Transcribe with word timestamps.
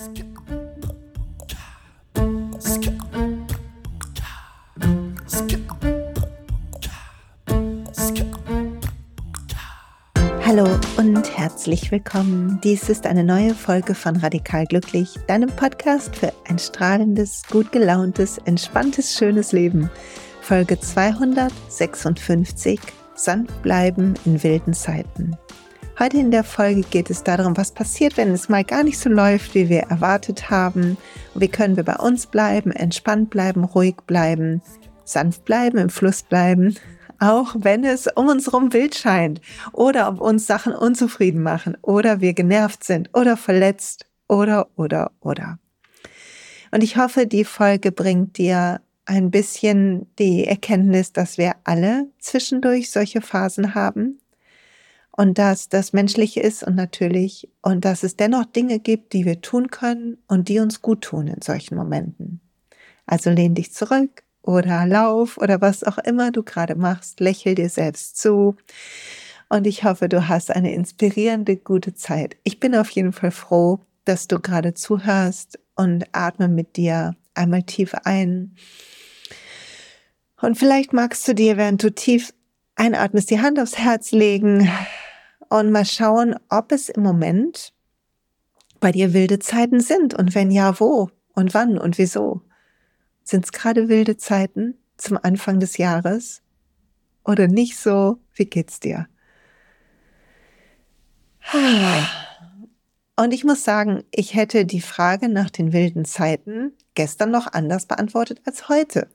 Hallo 0.00 0.08
und 10.96 11.36
herzlich 11.36 11.92
willkommen. 11.92 12.58
Dies 12.64 12.88
ist 12.88 13.06
eine 13.06 13.22
neue 13.22 13.54
Folge 13.54 13.94
von 13.94 14.16
Radikal 14.16 14.64
Glücklich, 14.64 15.18
deinem 15.26 15.50
Podcast 15.50 16.16
für 16.16 16.32
ein 16.48 16.58
strahlendes, 16.58 17.42
gut 17.50 17.70
gelauntes, 17.70 18.38
entspanntes, 18.46 19.14
schönes 19.14 19.52
Leben. 19.52 19.90
Folge 20.40 20.80
256 20.80 22.80
Sanft 23.14 23.62
bleiben 23.62 24.14
in 24.24 24.42
wilden 24.42 24.72
Zeiten. 24.72 25.36
Heute 26.02 26.16
in 26.16 26.30
der 26.30 26.44
Folge 26.44 26.80
geht 26.80 27.10
es 27.10 27.24
darum, 27.24 27.58
was 27.58 27.72
passiert, 27.72 28.16
wenn 28.16 28.30
es 28.30 28.48
mal 28.48 28.64
gar 28.64 28.84
nicht 28.84 28.98
so 28.98 29.10
läuft, 29.10 29.54
wie 29.54 29.68
wir 29.68 29.80
erwartet 29.80 30.48
haben. 30.48 30.96
wie 31.34 31.48
können 31.48 31.76
wir 31.76 31.84
bei 31.84 31.96
uns 31.96 32.26
bleiben, 32.26 32.70
entspannt 32.70 33.28
bleiben, 33.28 33.64
ruhig 33.64 33.96
bleiben, 34.06 34.62
sanft 35.04 35.44
bleiben, 35.44 35.76
im 35.76 35.90
Fluss 35.90 36.22
bleiben 36.22 36.74
auch 37.18 37.54
wenn 37.58 37.84
es 37.84 38.06
um 38.06 38.28
uns 38.28 38.46
herum 38.46 38.72
wild 38.72 38.94
scheint 38.94 39.42
oder 39.72 40.08
ob 40.08 40.22
uns 40.22 40.46
Sachen 40.46 40.72
unzufrieden 40.72 41.42
machen 41.42 41.76
oder 41.82 42.22
wir 42.22 42.32
genervt 42.32 42.82
sind 42.82 43.10
oder 43.12 43.36
verletzt 43.36 44.06
oder, 44.26 44.68
oder, 44.76 45.10
oder. 45.20 45.58
Und 46.70 46.82
ich 46.82 46.96
hoffe, 46.96 47.26
die 47.26 47.44
Folge 47.44 47.92
bringt 47.92 48.38
dir 48.38 48.80
ein 49.04 49.30
bisschen 49.30 50.06
die 50.18 50.46
Erkenntnis, 50.46 51.12
dass 51.12 51.36
wir 51.36 51.56
alle 51.64 52.06
zwischendurch 52.20 52.90
solche 52.90 53.20
Phasen 53.20 53.74
haben 53.74 54.18
und 55.12 55.38
dass 55.38 55.68
das 55.68 55.92
menschlich 55.92 56.36
ist 56.36 56.62
und 56.62 56.76
natürlich 56.76 57.48
und 57.62 57.84
dass 57.84 58.02
es 58.02 58.16
dennoch 58.16 58.46
Dinge 58.46 58.78
gibt, 58.78 59.12
die 59.12 59.24
wir 59.24 59.40
tun 59.40 59.70
können 59.70 60.18
und 60.28 60.48
die 60.48 60.60
uns 60.60 60.82
gut 60.82 61.02
tun 61.02 61.26
in 61.26 61.42
solchen 61.42 61.76
Momenten. 61.76 62.40
Also 63.06 63.30
lehn 63.30 63.54
dich 63.54 63.72
zurück, 63.72 64.22
oder 64.42 64.86
Lauf 64.86 65.38
oder 65.38 65.60
was 65.60 65.84
auch 65.84 65.98
immer 65.98 66.30
du 66.30 66.42
gerade 66.42 66.74
machst, 66.74 67.20
lächel 67.20 67.54
dir 67.54 67.68
selbst 67.68 68.16
zu. 68.18 68.56
Und 69.48 69.66
ich 69.66 69.84
hoffe, 69.84 70.08
du 70.08 70.28
hast 70.28 70.50
eine 70.50 70.72
inspirierende, 70.72 71.56
gute 71.56 71.94
Zeit. 71.94 72.36
Ich 72.44 72.60
bin 72.60 72.74
auf 72.74 72.90
jeden 72.90 73.12
Fall 73.12 73.32
froh, 73.32 73.80
dass 74.04 74.28
du 74.28 74.38
gerade 74.38 74.74
zuhörst 74.74 75.58
und 75.74 76.04
atme 76.12 76.48
mit 76.48 76.76
dir 76.76 77.16
einmal 77.34 77.62
tief 77.64 77.94
ein. 78.04 78.56
Und 80.40 80.56
vielleicht 80.56 80.92
magst 80.92 81.26
du 81.28 81.34
dir, 81.34 81.56
während 81.56 81.82
du 81.82 81.92
tief 81.92 82.32
einatmest, 82.76 83.30
die 83.30 83.40
Hand 83.40 83.58
aufs 83.58 83.76
Herz 83.76 84.12
legen 84.12 84.70
und 85.50 85.70
mal 85.70 85.84
schauen, 85.84 86.36
ob 86.48 86.72
es 86.72 86.88
im 86.88 87.02
Moment 87.02 87.74
bei 88.78 88.92
dir 88.92 89.12
wilde 89.12 89.38
Zeiten 89.40 89.80
sind 89.80 90.14
und 90.14 90.34
wenn 90.34 90.50
ja, 90.50 90.80
wo 90.80 91.10
und 91.34 91.52
wann 91.52 91.76
und 91.76 91.98
wieso. 91.98 92.40
Sind 93.24 93.44
es 93.44 93.52
gerade 93.52 93.88
wilde 93.88 94.16
Zeiten 94.16 94.78
zum 94.96 95.18
Anfang 95.22 95.60
des 95.60 95.76
Jahres? 95.76 96.42
Oder 97.24 97.48
nicht 97.48 97.76
so? 97.76 98.18
Wie 98.32 98.46
geht's 98.46 98.80
dir? 98.80 99.06
Und 103.16 103.34
ich 103.34 103.44
muss 103.44 103.64
sagen, 103.64 104.04
ich 104.12 104.34
hätte 104.34 104.64
die 104.64 104.80
Frage 104.80 105.28
nach 105.28 105.50
den 105.50 105.72
wilden 105.72 106.04
Zeiten 106.04 106.72
gestern 106.94 107.30
noch 107.30 107.52
anders 107.52 107.86
beantwortet 107.86 108.40
als 108.46 108.68
heute. 108.68 109.10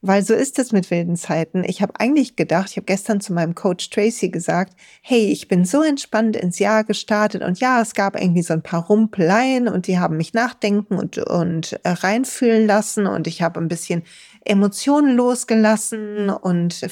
Weil 0.00 0.22
so 0.22 0.32
ist 0.32 0.60
es 0.60 0.70
mit 0.70 0.92
wilden 0.92 1.16
Zeiten. 1.16 1.64
Ich 1.64 1.82
habe 1.82 1.98
eigentlich 1.98 2.36
gedacht, 2.36 2.70
ich 2.70 2.76
habe 2.76 2.84
gestern 2.84 3.20
zu 3.20 3.32
meinem 3.32 3.56
Coach 3.56 3.90
Tracy 3.90 4.28
gesagt, 4.28 4.74
hey, 5.02 5.26
ich 5.26 5.48
bin 5.48 5.64
so 5.64 5.82
entspannt 5.82 6.36
ins 6.36 6.60
Jahr 6.60 6.84
gestartet 6.84 7.42
und 7.42 7.58
ja, 7.58 7.82
es 7.82 7.94
gab 7.94 8.14
irgendwie 8.14 8.42
so 8.42 8.52
ein 8.52 8.62
paar 8.62 8.86
Rumpeleien 8.86 9.66
und 9.66 9.88
die 9.88 9.98
haben 9.98 10.16
mich 10.16 10.34
nachdenken 10.34 10.94
und, 10.94 11.18
und 11.18 11.80
äh, 11.82 11.90
reinfühlen 11.90 12.68
lassen 12.68 13.08
und 13.08 13.26
ich 13.26 13.42
habe 13.42 13.58
ein 13.58 13.66
bisschen 13.66 14.04
Emotionen 14.44 15.16
losgelassen 15.16 16.30
und 16.30 16.86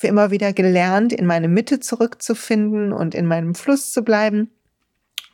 immer 0.00 0.30
wieder 0.30 0.54
gelernt, 0.54 1.12
in 1.12 1.26
meine 1.26 1.48
Mitte 1.48 1.80
zurückzufinden 1.80 2.94
und 2.94 3.14
in 3.14 3.26
meinem 3.26 3.54
Fluss 3.54 3.92
zu 3.92 4.02
bleiben. 4.02 4.50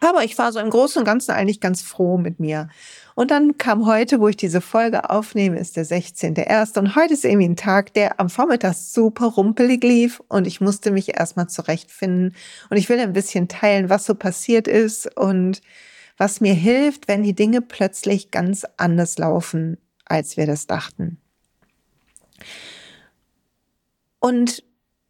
Aber 0.01 0.25
ich 0.25 0.39
war 0.39 0.53
so 0.53 0.61
im 0.61 0.71
Großen 0.71 1.01
und 1.01 1.05
Ganzen 1.05 1.33
eigentlich 1.33 1.61
ganz 1.61 1.83
froh 1.83 2.19
mit 2.19 2.39
mir. 2.39 2.69
Und 3.19 3.33
dann 3.33 3.59
kam 3.59 3.85
heute, 3.85 4.21
wo 4.21 4.29
ich 4.29 4.37
diese 4.37 4.61
Folge 4.61 5.11
aufnehme, 5.11 5.59
ist 5.59 5.77
der 5.77 5.85
16.01. 5.85 6.79
Und 6.79 6.95
heute 6.95 7.15
ist 7.15 7.25
irgendwie 7.25 7.49
ein 7.49 7.57
Tag, 7.57 7.93
der 7.95 8.21
am 8.21 8.31
Vormittag 8.31 8.75
super 8.75 9.27
rumpelig 9.27 9.83
lief 9.83 10.23
und 10.29 10.47
ich 10.47 10.61
musste 10.61 10.93
mich 10.93 11.19
erstmal 11.19 11.49
zurechtfinden. 11.49 12.37
Und 12.71 12.77
ich 12.77 12.89
will 12.89 13.01
ein 13.01 13.13
bisschen 13.13 13.49
teilen, 13.49 13.91
was 13.91 14.05
so 14.05 14.15
passiert 14.15 14.69
ist 14.69 15.17
und 15.17 15.63
was 16.17 16.41
mir 16.41 16.55
hilft, 16.55 17.09
wenn 17.09 17.25
die 17.25 17.35
Dinge 17.35 17.61
plötzlich 17.61 18.31
ganz 18.31 18.65
anders 18.77 19.19
laufen, 19.19 19.79
als 20.05 20.37
wir 20.37 20.47
das 20.47 20.69
dachten. 20.69 21.21
Und 24.21 24.63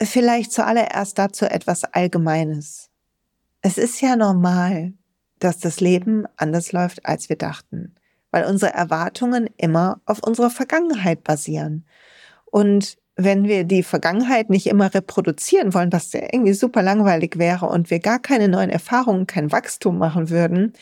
vielleicht 0.03 0.53
zuallererst 0.53 1.19
dazu 1.19 1.45
etwas 1.45 1.85
Allgemeines. 1.85 2.89
Es 3.61 3.77
ist 3.77 4.01
ja 4.01 4.17
normal, 4.17 4.95
dass 5.39 5.59
das 5.59 5.81
Leben 5.81 6.25
anders 6.37 6.73
läuft, 6.73 7.07
als 7.07 7.29
wir 7.29 7.37
dachten, 7.37 7.95
weil 8.31 8.45
unsere 8.45 8.73
Erwartungen 8.73 9.49
immer 9.57 10.01
auf 10.07 10.21
unserer 10.23 10.51
Vergangenheit 10.51 11.25
basieren. 11.25 11.85
Und 12.47 12.97
wenn 13.17 13.45
wir 13.45 13.65
die 13.65 13.83
Vergangenheit 13.83 14.49
nicht 14.49 14.69
immer 14.69 14.95
reproduzieren 14.95 15.75
wollen, 15.75 15.93
was 15.93 16.13
ja 16.13 16.21
irgendwie 16.33 16.53
super 16.53 16.83
langweilig 16.83 17.39
wäre 17.39 17.67
und 17.67 17.91
wir 17.91 17.99
gar 17.99 18.21
keine 18.21 18.49
neuen 18.49 18.71
Erfahrungen, 18.71 19.27
kein 19.27 19.51
Wachstum 19.51 19.99
machen 19.99 20.31
würden, 20.31 20.73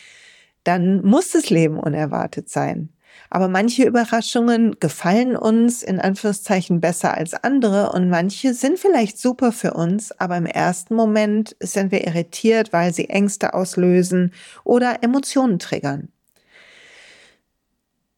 dann 0.62 1.02
muss 1.02 1.30
das 1.30 1.48
Leben 1.48 1.78
unerwartet 1.78 2.50
sein. 2.50 2.90
Aber 3.30 3.48
manche 3.48 3.84
Überraschungen 3.84 4.76
gefallen 4.80 5.36
uns 5.36 5.82
in 5.82 6.00
Anführungszeichen 6.00 6.80
besser 6.80 7.14
als 7.14 7.34
andere 7.34 7.92
und 7.92 8.08
manche 8.08 8.54
sind 8.54 8.78
vielleicht 8.78 9.18
super 9.18 9.52
für 9.52 9.74
uns, 9.74 10.12
aber 10.12 10.36
im 10.36 10.46
ersten 10.46 10.94
Moment 10.94 11.56
sind 11.60 11.90
wir 11.90 12.06
irritiert, 12.06 12.72
weil 12.72 12.94
sie 12.94 13.08
Ängste 13.08 13.54
auslösen 13.54 14.32
oder 14.64 15.02
Emotionen 15.02 15.58
triggern. 15.58 16.08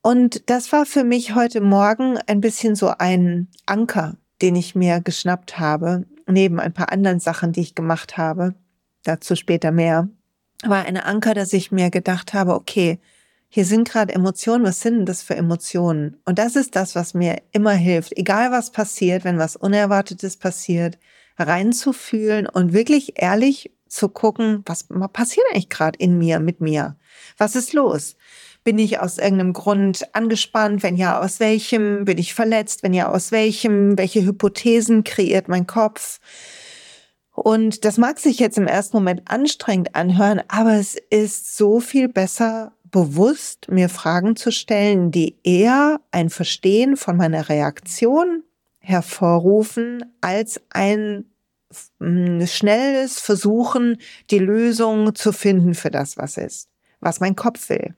Und 0.03 0.48
das 0.48 0.72
war 0.72 0.87
für 0.87 1.04
mich 1.04 1.34
heute 1.34 1.60
Morgen 1.60 2.19
ein 2.26 2.41
bisschen 2.41 2.76
so 2.76 2.92
ein 2.98 3.48
Anker, 3.66 4.16
den 4.41 4.56
ich 4.56 4.75
mir 4.75 5.00
geschnappt 5.00 5.58
habe, 5.58 6.06
neben 6.26 6.60
ein 6.60 6.72
paar 6.72 6.92
anderen 6.92 7.20
Sachen, 7.20 7.53
die 7.53 7.60
ich 7.60 7.75
gemacht 7.75 8.16
habe. 8.16 8.54
Dazu 9.03 9.37
später 9.37 9.72
mehr. 9.72 10.08
War 10.64 10.84
eine 10.84 11.04
Anker, 11.04 11.34
dass 11.34 11.53
ich 11.53 11.72
mir 11.72 11.91
gedacht 11.91 12.34
habe, 12.34 12.54
okay, 12.54 12.98
hier 13.48 13.64
sind 13.64 13.88
gerade 13.88 14.14
Emotionen, 14.14 14.64
was 14.64 14.81
sind 14.81 14.98
denn 14.98 15.06
das 15.06 15.22
für 15.22 15.34
Emotionen? 15.34 16.20
Und 16.26 16.38
das 16.38 16.54
ist 16.54 16.76
das, 16.76 16.94
was 16.94 17.14
mir 17.14 17.41
immer 17.53 17.72
hilft, 17.72 18.16
egal 18.16 18.53
was 18.53 18.70
passiert, 18.70 19.25
wenn 19.25 19.38
was 19.38 19.56
Unerwartetes 19.56 20.36
passiert, 20.36 20.98
reinzufühlen 21.38 22.47
und 22.47 22.72
wirklich 22.72 23.20
ehrlich 23.20 23.72
zu 23.88 24.10
gucken, 24.10 24.62
was 24.66 24.87
passiert 25.12 25.47
eigentlich 25.50 25.70
gerade 25.70 25.98
in 25.98 26.19
mir, 26.19 26.41
mit 26.41 26.60
mir? 26.60 26.97
Was 27.38 27.56
ist 27.56 27.72
los? 27.72 28.16
Bin 28.64 28.78
ich 28.78 29.00
aus 29.00 29.16
irgendeinem 29.16 29.54
Grund 29.54 30.14
angespannt? 30.14 30.82
Wenn 30.82 30.97
ja, 30.97 31.19
aus 31.20 31.41
welchem? 31.41 32.04
Bin 32.04 32.19
ich 32.19 32.34
verletzt? 32.34 32.82
Wenn 32.82 32.92
ja, 32.92 33.08
aus 33.10 33.32
welchem? 33.32 33.97
Welche 33.97 34.22
Hypothesen 34.22 35.04
kreiert 35.04 35.48
mein 35.48 35.66
Kopf? 35.66 36.20
Und 37.32 37.84
das 37.84 37.98
mag 37.98 38.19
sich 38.19 38.41
jetzt 38.41 38.58
im 38.58 38.66
ersten 38.66 38.97
Moment 38.97 39.22
anstrengend 39.26 39.94
anhören, 39.94 40.42
aber 40.48 40.75
es 40.75 40.97
ist 41.08 41.56
so 41.56 41.78
viel 41.78 42.08
besser, 42.08 42.72
bewusst 42.91 43.69
mir 43.71 43.88
Fragen 43.88 44.37
zu 44.37 44.50
stellen, 44.50 45.10
die 45.10 45.37
eher 45.43 46.00
ein 46.10 46.31
Verstehen 46.31 46.97
von 46.97 47.16
meiner 47.16 47.49
Reaktion 47.49 48.43
hervorrufen, 48.78 50.04
als 50.21 50.60
ein 50.71 51.26
mm, 51.99 52.44
schnelles 52.47 53.21
Versuchen, 53.21 53.99
die 54.31 54.38
Lösung 54.38 55.15
zu 55.15 55.32
finden 55.32 55.75
für 55.75 55.91
das, 55.91 56.16
was 56.16 56.37
ist, 56.37 56.69
was 57.00 57.21
mein 57.21 57.37
Kopf 57.37 57.69
will. 57.69 57.94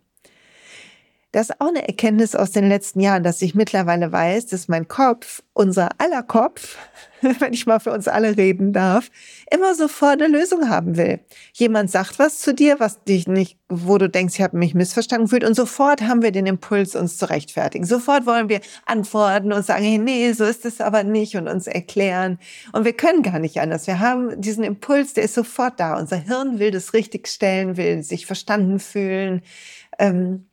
Das 1.33 1.51
ist 1.51 1.61
auch 1.61 1.69
eine 1.69 1.87
Erkenntnis 1.87 2.35
aus 2.35 2.51
den 2.51 2.69
letzten 2.69 2.99
Jahren, 2.99 3.23
dass 3.23 3.41
ich 3.41 3.55
mittlerweile 3.55 4.11
weiß, 4.11 4.47
dass 4.47 4.67
mein 4.67 4.89
Kopf, 4.89 5.43
unser 5.53 5.91
aller 5.99 6.25
Kopf, 6.25 6.77
wenn 7.21 7.53
ich 7.53 7.67
mal 7.67 7.79
für 7.79 7.93
uns 7.93 8.09
alle 8.09 8.37
reden 8.37 8.73
darf, 8.73 9.11
immer 9.49 9.77
sofort 9.77 10.21
eine 10.21 10.27
Lösung 10.27 10.69
haben 10.69 10.97
will. 10.97 11.21
Jemand 11.53 11.89
sagt 11.89 12.19
was 12.19 12.41
zu 12.41 12.53
dir, 12.53 12.81
was 12.81 13.05
dich 13.05 13.29
nicht, 13.29 13.59
wo 13.69 13.97
du 13.97 14.09
denkst, 14.09 14.35
ich 14.35 14.43
habe 14.43 14.57
mich 14.57 14.75
missverstanden 14.75 15.27
gefühlt 15.27 15.45
und 15.45 15.55
sofort 15.55 16.03
haben 16.03 16.23
wir 16.23 16.33
den 16.33 16.47
Impuls, 16.47 16.97
uns 16.97 17.17
zu 17.17 17.31
rechtfertigen. 17.31 17.85
Sofort 17.85 18.27
wollen 18.27 18.49
wir 18.49 18.61
antworten 18.87 19.53
und 19.53 19.65
sagen, 19.65 19.85
hey, 19.85 19.99
nee, 19.99 20.33
so 20.33 20.45
ist 20.45 20.67
es 20.67 20.81
aber 20.81 21.05
nicht 21.05 21.37
und 21.37 21.47
uns 21.47 21.69
erklären. 21.69 22.41
Und 22.73 22.85
wir 22.85 22.93
können 22.93 23.23
gar 23.23 23.39
nicht 23.39 23.61
anders. 23.61 23.87
Wir 23.87 24.01
haben 24.01 24.41
diesen 24.41 24.65
Impuls, 24.65 25.15
der 25.15 25.25
ist 25.25 25.35
sofort 25.35 25.79
da. 25.79 25.97
Unser 25.97 26.17
Hirn 26.17 26.59
will 26.59 26.73
das 26.73 26.93
richtigstellen, 26.93 27.77
will 27.77 28.03
sich 28.03 28.27
verstanden 28.27 28.81
fühlen. 28.81 29.43
Ähm, 30.01 30.47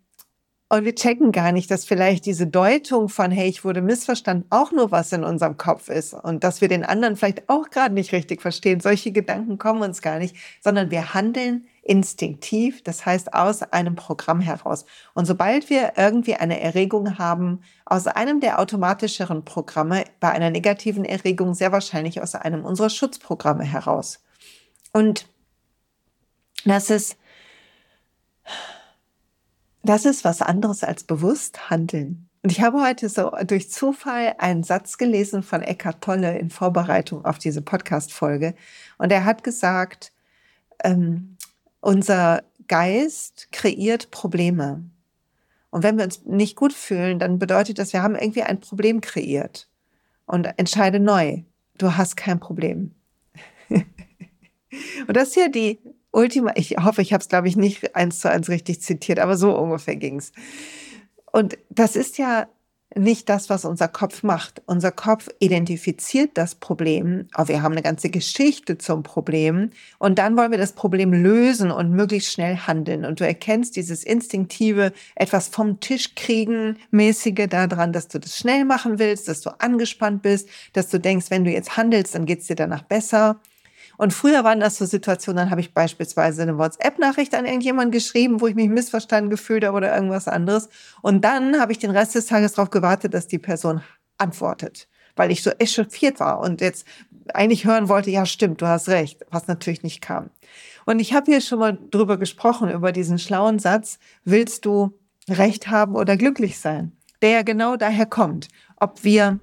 Und 0.69 0.83
wir 0.83 0.95
checken 0.95 1.31
gar 1.31 1.53
nicht, 1.53 1.71
dass 1.71 1.85
vielleicht 1.85 2.25
diese 2.25 2.45
Deutung 2.45 3.07
von, 3.07 3.31
hey, 3.31 3.47
ich 3.47 3.63
wurde 3.63 3.81
missverstanden, 3.81 4.47
auch 4.49 4.73
nur 4.73 4.91
was 4.91 5.13
in 5.13 5.23
unserem 5.23 5.55
Kopf 5.55 5.87
ist 5.87 6.13
und 6.13 6.43
dass 6.43 6.59
wir 6.59 6.67
den 6.67 6.83
anderen 6.83 7.15
vielleicht 7.15 7.47
auch 7.47 7.69
gerade 7.69 7.93
nicht 7.93 8.11
richtig 8.11 8.41
verstehen. 8.41 8.81
Solche 8.81 9.13
Gedanken 9.13 9.57
kommen 9.57 9.81
uns 9.81 10.01
gar 10.01 10.19
nicht, 10.19 10.35
sondern 10.61 10.91
wir 10.91 11.13
handeln 11.13 11.67
instinktiv, 11.83 12.83
das 12.83 13.05
heißt 13.05 13.33
aus 13.33 13.63
einem 13.63 13.95
Programm 13.95 14.41
heraus. 14.41 14.83
Und 15.13 15.25
sobald 15.25 15.69
wir 15.69 15.93
irgendwie 15.95 16.35
eine 16.35 16.59
Erregung 16.59 17.17
haben, 17.17 17.61
aus 17.85 18.07
einem 18.07 18.41
der 18.41 18.59
automatischeren 18.59 19.45
Programme, 19.45 20.03
bei 20.19 20.31
einer 20.31 20.49
negativen 20.49 21.05
Erregung 21.05 21.53
sehr 21.53 21.71
wahrscheinlich 21.71 22.21
aus 22.21 22.35
einem 22.35 22.65
unserer 22.65 22.89
Schutzprogramme 22.89 23.63
heraus. 23.63 24.19
Und 24.91 25.27
das 26.65 26.89
ist 26.89 27.15
das 29.89 30.05
ist 30.05 30.23
was 30.23 30.41
anderes 30.41 30.83
als 30.83 31.03
bewusst 31.03 31.69
handeln. 31.69 32.27
Und 32.43 32.51
ich 32.51 32.61
habe 32.61 32.81
heute 32.81 33.09
so 33.09 33.31
durch 33.45 33.69
Zufall 33.69 34.35
einen 34.37 34.63
Satz 34.63 34.97
gelesen 34.97 35.43
von 35.43 35.61
Eckhart 35.61 36.01
Tolle 36.01 36.37
in 36.37 36.49
Vorbereitung 36.49 37.25
auf 37.25 37.39
diese 37.39 37.61
Podcast-Folge. 37.61 38.55
Und 38.97 39.11
er 39.11 39.25
hat 39.25 39.43
gesagt, 39.43 40.13
ähm, 40.83 41.35
unser 41.81 42.43
Geist 42.67 43.49
kreiert 43.51 44.11
Probleme. 44.11 44.83
Und 45.69 45.83
wenn 45.83 45.97
wir 45.97 46.05
uns 46.05 46.25
nicht 46.25 46.55
gut 46.55 46.73
fühlen, 46.73 47.19
dann 47.19 47.39
bedeutet 47.39 47.79
das, 47.79 47.93
wir 47.93 48.01
haben 48.01 48.15
irgendwie 48.15 48.43
ein 48.43 48.59
Problem 48.59 49.01
kreiert. 49.01 49.67
Und 50.25 50.45
entscheide 50.57 50.99
neu. 50.99 51.43
Du 51.77 51.95
hast 51.95 52.17
kein 52.17 52.39
Problem. 52.39 52.93
Und 53.69 53.85
das 55.15 55.29
ist 55.29 55.35
ja 55.35 55.47
die 55.47 55.79
Ultima, 56.17 56.51
ich 56.55 56.77
hoffe, 56.83 57.03
ich 57.03 57.13
habe 57.13 57.21
es, 57.21 57.29
glaube 57.29 57.47
ich, 57.47 57.55
nicht 57.55 57.95
eins 57.95 58.21
zu 58.21 58.29
eins 58.31 58.49
richtig 58.49 58.81
zitiert, 58.81 59.19
aber 59.19 59.37
so 59.37 59.55
ungefähr 59.55 59.95
ging 59.95 60.17
es. 60.17 60.31
Und 61.31 61.59
das 61.69 61.95
ist 61.95 62.17
ja 62.17 62.47
nicht 62.95 63.29
das, 63.29 63.51
was 63.51 63.65
unser 63.65 63.87
Kopf 63.87 64.23
macht. 64.23 64.63
Unser 64.65 64.91
Kopf 64.91 65.29
identifiziert 65.37 66.31
das 66.33 66.55
Problem, 66.55 67.27
aber 67.33 67.49
wir 67.49 67.61
haben 67.61 67.73
eine 67.73 67.83
ganze 67.83 68.09
Geschichte 68.09 68.79
zum 68.79 69.03
Problem 69.03 69.69
und 69.99 70.17
dann 70.17 70.35
wollen 70.35 70.49
wir 70.49 70.57
das 70.57 70.71
Problem 70.71 71.13
lösen 71.13 71.69
und 71.69 71.91
möglichst 71.91 72.31
schnell 72.31 72.57
handeln. 72.57 73.05
Und 73.05 73.19
du 73.19 73.23
erkennst 73.27 73.75
dieses 73.75 74.03
instinktive, 74.03 74.93
etwas 75.13 75.49
vom 75.49 75.79
Tisch 75.81 76.15
kriegen 76.15 76.77
mäßige 76.89 77.45
daran, 77.47 77.93
dass 77.93 78.07
du 78.07 78.19
das 78.19 78.35
schnell 78.35 78.65
machen 78.65 78.97
willst, 78.97 79.27
dass 79.27 79.41
du 79.41 79.51
angespannt 79.59 80.23
bist, 80.23 80.49
dass 80.73 80.89
du 80.89 80.99
denkst, 80.99 81.27
wenn 81.29 81.43
du 81.43 81.51
jetzt 81.51 81.77
handelst, 81.77 82.15
dann 82.15 82.25
geht 82.25 82.39
es 82.39 82.47
dir 82.47 82.55
danach 82.55 82.81
besser. 82.81 83.39
Und 83.97 84.13
früher 84.13 84.43
waren 84.43 84.59
das 84.59 84.77
so 84.77 84.85
Situationen, 84.85 85.37
dann 85.37 85.51
habe 85.51 85.61
ich 85.61 85.73
beispielsweise 85.73 86.43
eine 86.43 86.57
WhatsApp-Nachricht 86.57 87.33
an 87.33 87.45
irgendjemanden 87.45 87.91
geschrieben, 87.91 88.39
wo 88.39 88.47
ich 88.47 88.55
mich 88.55 88.69
missverstanden 88.69 89.29
gefühlt 89.29 89.65
habe 89.65 89.75
oder 89.75 89.93
irgendwas 89.93 90.27
anderes. 90.27 90.69
Und 91.01 91.23
dann 91.23 91.59
habe 91.59 91.71
ich 91.71 91.79
den 91.79 91.91
Rest 91.91 92.15
des 92.15 92.27
Tages 92.27 92.53
darauf 92.53 92.69
gewartet, 92.69 93.13
dass 93.13 93.27
die 93.27 93.39
Person 93.39 93.81
antwortet, 94.17 94.87
weil 95.15 95.31
ich 95.31 95.43
so 95.43 95.49
echauffiert 95.51 96.19
war 96.19 96.39
und 96.39 96.61
jetzt 96.61 96.85
eigentlich 97.33 97.65
hören 97.65 97.89
wollte, 97.89 98.09
ja 98.09 98.25
stimmt, 98.25 98.61
du 98.61 98.67
hast 98.67 98.87
recht, 98.87 99.25
was 99.31 99.47
natürlich 99.47 99.83
nicht 99.83 100.01
kam. 100.01 100.29
Und 100.85 100.99
ich 100.99 101.13
habe 101.13 101.31
hier 101.31 101.41
schon 101.41 101.59
mal 101.59 101.77
drüber 101.91 102.17
gesprochen, 102.17 102.69
über 102.69 102.91
diesen 102.91 103.19
schlauen 103.19 103.59
Satz, 103.59 103.99
willst 104.23 104.65
du 104.65 104.97
recht 105.27 105.67
haben 105.67 105.95
oder 105.95 106.15
glücklich 106.15 106.59
sein? 106.59 106.93
Der 107.21 107.31
ja 107.31 107.41
genau 107.41 107.75
daher 107.75 108.05
kommt, 108.05 108.47
ob 108.77 109.03
wir 109.03 109.39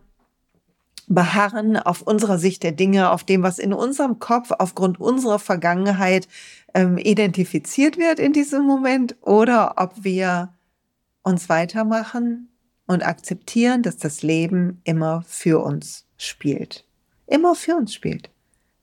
beharren 1.09 1.77
auf 1.77 2.03
unserer 2.03 2.39
Sicht 2.39 2.63
der 2.63 2.73
Dinge, 2.73 3.11
auf 3.11 3.25
dem, 3.25 3.43
was 3.43 3.59
in 3.59 3.73
unserem 3.73 4.19
Kopf 4.19 4.51
aufgrund 4.51 5.01
unserer 5.01 5.39
Vergangenheit 5.39 6.29
ähm, 6.75 6.99
identifiziert 6.99 7.99
wird 7.99 8.19
in 8.19 8.33
diesem 8.33 8.65
Moment, 8.65 9.17
oder 9.21 9.75
ob 9.77 10.05
wir 10.05 10.55
uns 11.23 11.49
weitermachen 11.49 12.49
und 12.87 13.05
akzeptieren, 13.05 13.83
dass 13.83 13.97
das 13.97 14.23
Leben 14.23 14.81
immer 14.85 15.25
für 15.27 15.63
uns 15.63 16.07
spielt. 16.17 16.85
Immer 17.27 17.55
für 17.55 17.77
uns 17.77 17.95
spielt. 17.95 18.31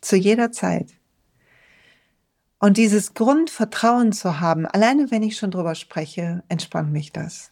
Zu 0.02 0.16
jeder 0.16 0.52
Zeit. 0.52 0.94
Und 2.60 2.78
dieses 2.78 3.14
Grundvertrauen 3.14 4.12
zu 4.12 4.40
haben, 4.40 4.66
alleine 4.66 5.12
wenn 5.12 5.24
ich 5.24 5.38
schon 5.38 5.52
drüber 5.52 5.76
spreche, 5.76 6.44
entspannt 6.48 6.92
mich 6.92 7.12
das. 7.12 7.51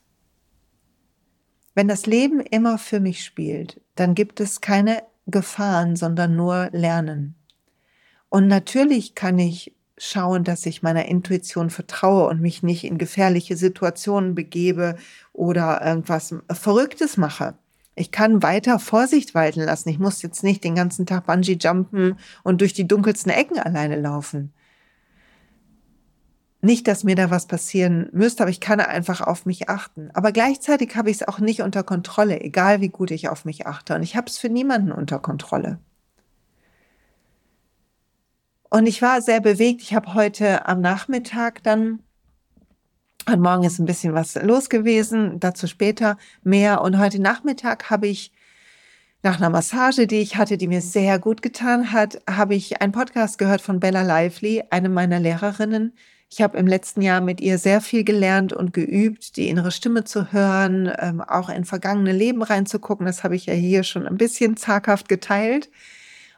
Wenn 1.76 1.88
das 1.88 2.06
Leben 2.06 2.40
immer 2.40 2.78
für 2.78 3.00
mich 3.00 3.24
spielt, 3.24 3.82
dann 3.96 4.16
gibt 4.16 4.40
es 4.40 4.62
keine 4.62 5.04
Gefahren, 5.28 5.96
sondern 5.96 6.36
nur 6.36 6.70
Lernen. 6.72 7.36
Und 8.30 8.48
natürlich 8.48 9.16
kann 9.16 9.40
ich 9.40 9.74
schauen, 9.98 10.44
dass 10.44 10.66
ich 10.66 10.82
meiner 10.82 11.06
Intuition 11.06 11.70
vertraue 11.70 12.28
und 12.30 12.42
mich 12.42 12.64
nicht 12.64 12.84
in 12.84 12.98
gefährliche 12.98 13.58
Situationen 13.58 14.34
begebe 14.34 14.96
oder 15.34 15.86
irgendwas 15.86 16.34
Verrücktes 16.52 17.18
mache. 17.18 17.56
Ich 17.96 18.12
kann 18.12 18.42
weiter 18.42 18.80
Vorsicht 18.80 19.36
walten 19.36 19.62
lassen. 19.62 19.90
Ich 19.90 20.00
muss 20.00 20.22
jetzt 20.22 20.42
nicht 20.42 20.64
den 20.64 20.76
ganzen 20.76 21.06
Tag 21.06 21.26
Bungee 21.26 21.58
jumpen 21.60 22.18
und 22.44 22.62
durch 22.62 22.72
die 22.74 22.88
dunkelsten 22.88 23.32
Ecken 23.32 23.60
alleine 23.60 24.00
laufen. 24.00 24.54
Nicht, 26.62 26.88
dass 26.90 27.06
mir 27.06 27.16
da 27.16 27.32
was 27.32 27.48
passieren 27.48 28.10
müsste, 28.12 28.44
aber 28.44 28.52
ich 28.52 28.60
kann 28.60 28.82
einfach 28.82 29.22
auf 29.22 29.46
mich 29.46 29.70
achten. 29.70 30.10
Aber 30.14 30.34
gleichzeitig 30.34 30.96
habe 30.98 31.10
ich 31.10 31.22
es 31.22 31.28
auch 31.28 31.40
nicht 31.40 31.62
unter 31.62 31.84
Kontrolle, 31.84 32.42
egal 32.42 32.82
wie 32.82 32.90
gut 32.90 33.12
ich 33.12 33.30
auf 33.30 33.46
mich 33.46 33.66
achte. 33.66 33.96
Und 33.96 34.04
ich 34.04 34.18
habe 34.18 34.28
es 34.28 34.38
für 34.38 34.50
niemanden 34.50 34.92
unter 34.92 35.20
Kontrolle. 35.20 35.80
Und 38.70 38.88
ich 38.88 39.02
war 39.02 39.22
sehr 39.22 39.40
bewegt. 39.40 39.82
Ich 39.82 39.94
habe 39.94 40.14
heute 40.14 40.68
am 40.68 40.82
Nachmittag 40.82 41.64
dann, 41.64 42.00
und 43.26 43.42
morgen 43.42 43.64
ist 43.64 43.80
ein 43.80 43.86
bisschen 43.86 44.14
was 44.14 44.36
los 44.36 44.70
gewesen, 44.70 45.40
dazu 45.40 45.66
später 45.66 46.18
mehr. 46.44 46.82
Und 46.82 46.98
heute 46.98 47.22
Nachmittag 47.22 47.90
habe 47.90 48.08
ich 48.08 48.34
nach 49.24 49.38
einer 49.38 49.50
Massage, 49.50 50.08
die 50.08 50.20
ich 50.20 50.38
hatte, 50.38 50.58
die 50.58 50.68
mir 50.68 50.82
sehr 50.82 51.20
gut 51.20 51.42
getan 51.42 51.92
hat, 51.92 52.22
habe 52.30 52.56
ich 52.56 52.82
einen 52.82 52.92
Podcast 52.92 53.38
gehört 53.38 53.62
von 53.62 53.80
Bella 53.80 54.02
Lively, 54.02 54.64
eine 54.70 54.90
meiner 54.90 55.20
Lehrerinnen, 55.20 55.94
ich 56.32 56.42
habe 56.42 56.58
im 56.58 56.68
letzten 56.68 57.02
Jahr 57.02 57.22
mit 57.22 57.42
ihr 57.42 57.58
sehr 57.58 57.82
viel 57.82 58.04
gelernt 58.04 58.54
und 58.54 58.72
geübt, 58.72 59.36
die 59.36 59.50
innere 59.50 59.72
Stimme 59.72 60.04
zu 60.04 60.32
hören, 60.32 60.92
ähm, 61.00 61.22
auch 61.22 61.50
in 61.50 61.66
vergangene 61.66 62.12
Leben 62.12 62.44
reinzugucken. 62.44 63.08
Das 63.08 63.24
habe 63.24 63.36
ich 63.36 63.48
ja 63.48 63.54
hier 63.54 63.84
schon 63.84 64.06
ein 64.06 64.18
bisschen 64.18 64.56
zaghaft 64.56 65.10
geteilt. 65.10 65.70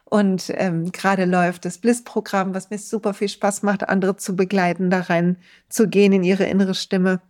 Und 0.04 0.52
ähm, 0.56 0.92
gerade 0.92 1.26
läuft 1.26 1.64
das 1.66 1.78
Bliss-Programm, 1.78 2.54
was 2.54 2.70
mir 2.70 2.78
super 2.78 3.12
viel 3.14 3.28
Spaß 3.28 3.62
macht, 3.62 3.88
andere 3.88 4.16
zu 4.16 4.34
begleiten, 4.34 4.90
da 4.90 5.00
rein 5.00 5.36
zu 5.68 5.88
gehen 5.88 6.12
in 6.12 6.22
ihre 6.22 6.44
innere 6.44 6.74
Stimme. 6.74 7.20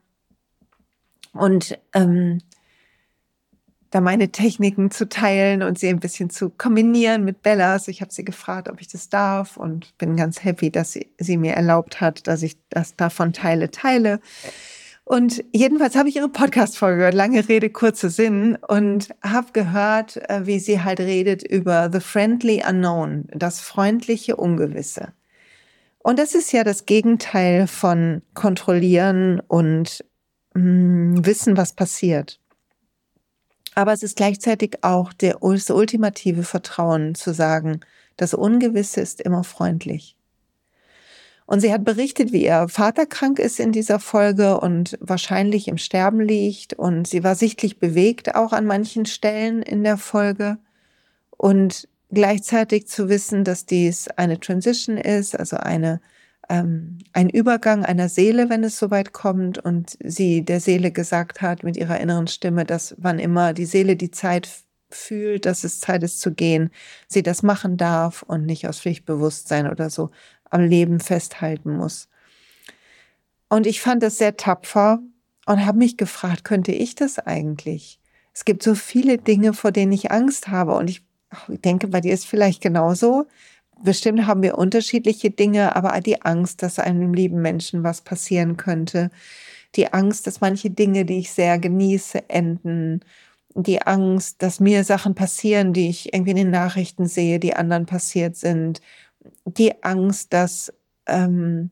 Und 1.32 1.78
ähm, 1.94 2.42
da 3.92 4.00
meine 4.00 4.32
Techniken 4.32 4.90
zu 4.90 5.06
teilen 5.06 5.62
und 5.62 5.78
sie 5.78 5.88
ein 5.88 6.00
bisschen 6.00 6.30
zu 6.30 6.48
kombinieren 6.48 7.24
mit 7.24 7.42
Bellas. 7.42 7.88
Ich 7.88 8.00
habe 8.00 8.12
sie 8.12 8.24
gefragt, 8.24 8.70
ob 8.70 8.80
ich 8.80 8.88
das 8.88 9.10
darf 9.10 9.58
und 9.58 9.96
bin 9.98 10.16
ganz 10.16 10.42
happy, 10.42 10.70
dass 10.70 10.92
sie, 10.92 11.12
sie 11.18 11.36
mir 11.36 11.52
erlaubt 11.52 12.00
hat, 12.00 12.26
dass 12.26 12.42
ich 12.42 12.56
das 12.70 12.96
davon 12.96 13.34
teile, 13.34 13.70
teile. 13.70 14.20
Und 15.04 15.44
jedenfalls 15.52 15.94
habe 15.94 16.08
ich 16.08 16.16
ihre 16.16 16.30
Podcast-Folge 16.30 16.98
gehört, 16.98 17.14
lange 17.14 17.46
Rede, 17.46 17.68
kurze 17.68 18.08
Sinn, 18.08 18.56
und 18.66 19.10
habe 19.22 19.48
gehört, 19.52 20.16
äh, 20.30 20.46
wie 20.46 20.58
sie 20.58 20.82
halt 20.82 21.00
redet 21.00 21.42
über 21.42 21.90
The 21.92 22.00
Friendly 22.00 22.62
Unknown, 22.66 23.26
das 23.34 23.60
freundliche 23.60 24.36
Ungewisse. 24.36 25.12
Und 25.98 26.18
das 26.18 26.34
ist 26.34 26.50
ja 26.52 26.64
das 26.64 26.86
Gegenteil 26.86 27.66
von 27.66 28.22
kontrollieren 28.32 29.40
und 29.48 30.02
mh, 30.54 30.62
mm, 30.62 31.26
wissen, 31.26 31.58
was 31.58 31.74
passiert. 31.74 32.40
Aber 33.74 33.92
es 33.92 34.02
ist 34.02 34.16
gleichzeitig 34.16 34.78
auch 34.82 35.12
der, 35.12 35.38
das 35.40 35.70
ultimative 35.70 36.42
Vertrauen 36.42 37.14
zu 37.14 37.32
sagen, 37.32 37.80
das 38.16 38.34
Ungewisse 38.34 39.00
ist 39.00 39.20
immer 39.20 39.44
freundlich. 39.44 40.16
Und 41.46 41.60
sie 41.60 41.72
hat 41.72 41.84
berichtet, 41.84 42.32
wie 42.32 42.44
ihr 42.44 42.68
Vater 42.68 43.04
krank 43.06 43.38
ist 43.38 43.60
in 43.60 43.72
dieser 43.72 43.98
Folge 43.98 44.60
und 44.60 44.96
wahrscheinlich 45.00 45.68
im 45.68 45.76
Sterben 45.76 46.20
liegt. 46.20 46.72
Und 46.74 47.06
sie 47.06 47.24
war 47.24 47.34
sichtlich 47.34 47.78
bewegt 47.78 48.34
auch 48.34 48.52
an 48.52 48.64
manchen 48.64 49.06
Stellen 49.06 49.60
in 49.62 49.82
der 49.82 49.96
Folge. 49.96 50.58
Und 51.36 51.88
gleichzeitig 52.10 52.86
zu 52.86 53.08
wissen, 53.08 53.44
dass 53.44 53.66
dies 53.66 54.08
eine 54.08 54.38
Transition 54.38 54.96
ist, 54.96 55.38
also 55.38 55.56
eine 55.56 56.00
ähm, 56.52 56.98
ein 57.14 57.30
Übergang 57.30 57.82
einer 57.82 58.10
Seele, 58.10 58.50
wenn 58.50 58.62
es 58.62 58.78
soweit 58.78 59.14
kommt 59.14 59.56
und 59.56 59.96
sie 60.04 60.44
der 60.44 60.60
Seele 60.60 60.92
gesagt 60.92 61.40
hat 61.40 61.62
mit 61.62 61.78
ihrer 61.78 61.98
inneren 61.98 62.26
Stimme, 62.26 62.66
dass 62.66 62.94
wann 62.98 63.18
immer 63.18 63.54
die 63.54 63.64
Seele 63.64 63.96
die 63.96 64.10
Zeit 64.10 64.50
fühlt, 64.90 65.46
dass 65.46 65.64
es 65.64 65.80
Zeit 65.80 66.02
ist 66.02 66.20
zu 66.20 66.34
gehen, 66.34 66.70
sie 67.08 67.22
das 67.22 67.42
machen 67.42 67.78
darf 67.78 68.22
und 68.22 68.44
nicht 68.44 68.68
aus 68.68 68.80
Pflichtbewusstsein 68.80 69.66
oder 69.66 69.88
so 69.88 70.10
am 70.50 70.60
Leben 70.60 71.00
festhalten 71.00 71.74
muss. 71.74 72.10
Und 73.48 73.66
ich 73.66 73.80
fand 73.80 74.02
das 74.02 74.18
sehr 74.18 74.36
tapfer 74.36 75.00
und 75.46 75.64
habe 75.64 75.78
mich 75.78 75.96
gefragt, 75.96 76.44
könnte 76.44 76.72
ich 76.72 76.94
das 76.94 77.18
eigentlich? 77.18 77.98
Es 78.34 78.44
gibt 78.44 78.62
so 78.62 78.74
viele 78.74 79.16
Dinge, 79.16 79.54
vor 79.54 79.72
denen 79.72 79.92
ich 79.92 80.10
Angst 80.10 80.48
habe 80.48 80.74
und 80.74 80.90
ich, 80.90 81.02
denke, 81.48 81.88
bei 81.88 82.02
dir 82.02 82.12
ist 82.12 82.26
vielleicht 82.26 82.60
genauso 82.60 83.26
bestimmt 83.84 84.26
haben 84.26 84.42
wir 84.42 84.58
unterschiedliche 84.58 85.30
Dinge, 85.30 85.76
aber 85.76 86.00
die 86.00 86.22
Angst, 86.22 86.62
dass 86.62 86.78
einem 86.78 87.14
lieben 87.14 87.40
Menschen 87.42 87.82
was 87.82 88.02
passieren 88.02 88.56
könnte, 88.56 89.10
die 89.76 89.92
Angst, 89.92 90.26
dass 90.26 90.40
manche 90.40 90.70
Dinge, 90.70 91.04
die 91.04 91.18
ich 91.18 91.30
sehr 91.30 91.58
genieße, 91.58 92.28
enden, 92.28 93.00
die 93.54 93.82
Angst, 93.82 94.42
dass 94.42 94.60
mir 94.60 94.84
Sachen 94.84 95.14
passieren, 95.14 95.72
die 95.72 95.88
ich 95.88 96.12
irgendwie 96.14 96.32
in 96.32 96.36
den 96.36 96.50
Nachrichten 96.50 97.06
sehe, 97.06 97.38
die 97.38 97.54
anderen 97.54 97.86
passiert 97.86 98.36
sind, 98.36 98.80
die 99.44 99.82
Angst, 99.82 100.32
dass 100.32 100.72
ähm, 101.06 101.70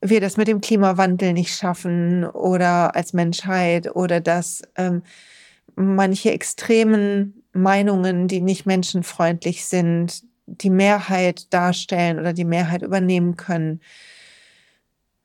wir 0.00 0.20
das 0.20 0.36
mit 0.36 0.48
dem 0.48 0.60
Klimawandel 0.60 1.32
nicht 1.32 1.54
schaffen 1.54 2.24
oder 2.24 2.94
als 2.94 3.12
Menschheit 3.14 3.94
oder 3.94 4.20
dass 4.20 4.62
ähm, 4.76 5.02
manche 5.76 6.30
extremen 6.30 7.42
Meinungen, 7.52 8.28
die 8.28 8.40
nicht 8.40 8.66
menschenfreundlich 8.66 9.64
sind, 9.64 10.24
die 10.46 10.70
Mehrheit 10.70 11.52
darstellen 11.52 12.18
oder 12.18 12.32
die 12.32 12.44
Mehrheit 12.44 12.82
übernehmen 12.82 13.36
können 13.36 13.80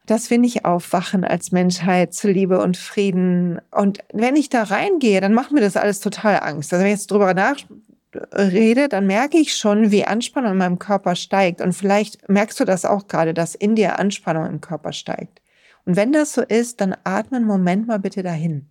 dass 0.10 0.32
wir 0.32 0.40
nicht 0.40 0.66
aufwachen 0.66 1.24
als 1.24 1.52
Menschheit 1.52 2.16
zu 2.16 2.32
Liebe 2.32 2.60
und 2.62 2.78
Frieden. 2.78 3.62
Und 3.70 4.00
wenn 4.12 4.36
ich 4.36 4.50
da 4.50 4.64
reingehe, 4.64 5.22
dann 5.22 5.34
macht 5.34 5.52
mir 5.52 5.62
das 5.62 5.78
alles 5.78 6.00
total 6.00 6.40
Angst. 6.42 6.74
Also 6.74 6.84
wenn 6.84 6.92
ich 6.92 7.00
jetzt 7.00 7.12
drüber 7.12 7.36
nachrede, 7.36 8.90
dann 8.90 9.06
merke 9.06 9.38
ich 9.38 9.56
schon, 9.56 9.92
wie 9.92 10.06
Anspannung 10.06 10.54
in 10.54 10.58
meinem 10.58 10.80
Körper 10.80 11.16
steigt. 11.16 11.62
Und 11.62 11.74
vielleicht 11.74 12.28
merkst 12.28 12.60
du 12.60 12.66
das 12.66 12.86
auch 12.86 13.08
gerade, 13.08 13.36
dass 13.36 13.54
in 13.54 13.76
dir 13.76 14.00
Anspannung 14.00 14.48
im 14.48 14.62
Körper 14.62 14.94
steigt. 14.94 15.42
Und 15.86 15.96
wenn 15.96 16.12
das 16.12 16.34
so 16.34 16.42
ist, 16.42 16.82
dann 16.82 16.96
atme 17.04 17.38
einen 17.38 17.46
Moment 17.46 17.88
mal 17.88 18.00
bitte 18.00 18.24
dahin. 18.24 18.68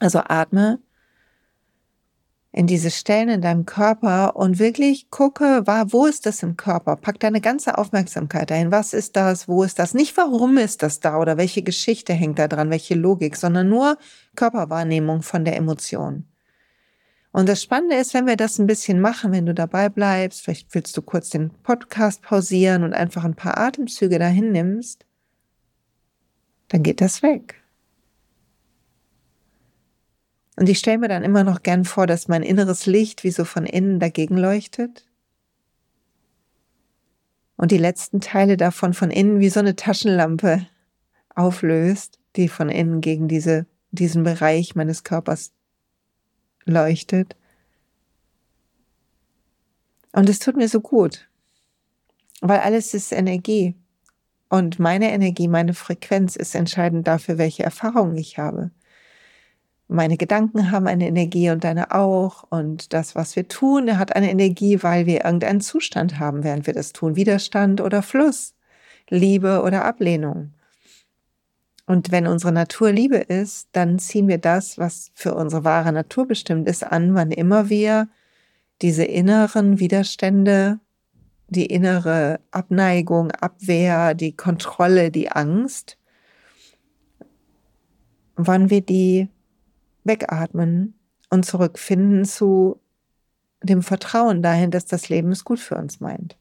Also 0.00 0.20
atme 0.22 0.80
in 2.52 2.66
diese 2.66 2.90
Stellen 2.90 3.28
in 3.28 3.42
deinem 3.42 3.64
Körper 3.64 4.34
und 4.34 4.58
wirklich 4.58 5.08
gucke, 5.10 5.62
wo 5.66 6.06
ist 6.06 6.26
das 6.26 6.42
im 6.42 6.56
Körper? 6.56 6.96
Pack 6.96 7.20
deine 7.20 7.40
ganze 7.40 7.78
Aufmerksamkeit 7.78 8.50
dahin. 8.50 8.72
Was 8.72 8.92
ist 8.92 9.14
das? 9.14 9.46
Wo 9.46 9.62
ist 9.62 9.78
das? 9.78 9.94
Nicht 9.94 10.16
warum 10.16 10.58
ist 10.58 10.82
das 10.82 10.98
da 10.98 11.18
oder 11.18 11.36
welche 11.36 11.62
Geschichte 11.62 12.12
hängt 12.12 12.40
da 12.40 12.48
dran, 12.48 12.70
welche 12.70 12.94
Logik, 12.96 13.36
sondern 13.36 13.68
nur 13.68 13.98
Körperwahrnehmung 14.34 15.22
von 15.22 15.44
der 15.44 15.56
Emotion. 15.56 16.24
Und 17.32 17.48
das 17.48 17.62
Spannende 17.62 17.94
ist, 17.94 18.12
wenn 18.14 18.26
wir 18.26 18.36
das 18.36 18.58
ein 18.58 18.66
bisschen 18.66 19.00
machen, 19.00 19.30
wenn 19.30 19.46
du 19.46 19.54
dabei 19.54 19.88
bleibst, 19.88 20.42
vielleicht 20.42 20.74
willst 20.74 20.96
du 20.96 21.02
kurz 21.02 21.30
den 21.30 21.50
Podcast 21.62 22.22
pausieren 22.22 22.82
und 22.82 22.92
einfach 22.92 23.22
ein 23.22 23.36
paar 23.36 23.56
Atemzüge 23.58 24.18
dahin 24.18 24.50
nimmst, 24.50 25.06
dann 26.68 26.82
geht 26.82 27.00
das 27.00 27.22
weg. 27.22 27.59
Und 30.60 30.68
ich 30.68 30.78
stelle 30.78 30.98
mir 30.98 31.08
dann 31.08 31.22
immer 31.22 31.42
noch 31.42 31.62
gern 31.62 31.86
vor, 31.86 32.06
dass 32.06 32.28
mein 32.28 32.42
inneres 32.42 32.84
Licht 32.84 33.24
wie 33.24 33.30
so 33.30 33.46
von 33.46 33.64
innen 33.64 33.98
dagegen 33.98 34.36
leuchtet. 34.36 35.06
Und 37.56 37.70
die 37.70 37.78
letzten 37.78 38.20
Teile 38.20 38.58
davon 38.58 38.92
von 38.92 39.10
innen 39.10 39.40
wie 39.40 39.48
so 39.48 39.60
eine 39.60 39.74
Taschenlampe 39.74 40.66
auflöst, 41.34 42.18
die 42.36 42.48
von 42.48 42.68
innen 42.68 43.00
gegen 43.00 43.26
diese, 43.26 43.64
diesen 43.90 44.22
Bereich 44.22 44.74
meines 44.74 45.02
Körpers 45.02 45.52
leuchtet. 46.66 47.36
Und 50.12 50.28
es 50.28 50.40
tut 50.40 50.58
mir 50.58 50.68
so 50.68 50.82
gut, 50.82 51.26
weil 52.42 52.58
alles 52.58 52.92
ist 52.92 53.12
Energie. 53.12 53.76
Und 54.50 54.78
meine 54.78 55.10
Energie, 55.10 55.48
meine 55.48 55.72
Frequenz 55.72 56.36
ist 56.36 56.54
entscheidend 56.54 57.06
dafür, 57.08 57.38
welche 57.38 57.62
Erfahrungen 57.62 58.18
ich 58.18 58.36
habe 58.36 58.70
meine 59.90 60.16
Gedanken 60.16 60.70
haben 60.70 60.86
eine 60.86 61.08
Energie 61.08 61.50
und 61.50 61.64
deine 61.64 61.92
auch. 61.92 62.44
Und 62.48 62.92
das, 62.92 63.16
was 63.16 63.34
wir 63.34 63.48
tun, 63.48 63.98
hat 63.98 64.14
eine 64.14 64.30
Energie, 64.30 64.82
weil 64.82 65.06
wir 65.06 65.24
irgendeinen 65.24 65.60
Zustand 65.60 66.18
haben, 66.18 66.44
während 66.44 66.66
wir 66.66 66.74
das 66.74 66.92
tun. 66.92 67.16
Widerstand 67.16 67.80
oder 67.80 68.02
Fluss, 68.02 68.54
Liebe 69.08 69.62
oder 69.62 69.84
Ablehnung. 69.84 70.52
Und 71.86 72.12
wenn 72.12 72.28
unsere 72.28 72.52
Natur 72.52 72.92
Liebe 72.92 73.16
ist, 73.16 73.68
dann 73.72 73.98
ziehen 73.98 74.28
wir 74.28 74.38
das, 74.38 74.78
was 74.78 75.10
für 75.14 75.34
unsere 75.34 75.64
wahre 75.64 75.92
Natur 75.92 76.28
bestimmt 76.28 76.68
ist, 76.68 76.84
an, 76.84 77.14
wann 77.14 77.32
immer 77.32 77.68
wir 77.68 78.08
diese 78.82 79.04
inneren 79.04 79.80
Widerstände, 79.80 80.78
die 81.48 81.66
innere 81.66 82.38
Abneigung, 82.52 83.32
Abwehr, 83.32 84.14
die 84.14 84.36
Kontrolle, 84.36 85.10
die 85.10 85.32
Angst, 85.32 85.98
wann 88.36 88.70
wir 88.70 88.82
die 88.82 89.28
wegatmen 90.04 90.94
und 91.28 91.44
zurückfinden 91.44 92.24
zu 92.24 92.80
dem 93.62 93.82
Vertrauen 93.82 94.42
dahin, 94.42 94.70
dass 94.70 94.86
das 94.86 95.08
Leben 95.08 95.30
es 95.32 95.44
gut 95.44 95.60
für 95.60 95.76
uns 95.76 96.00
meint. 96.00 96.36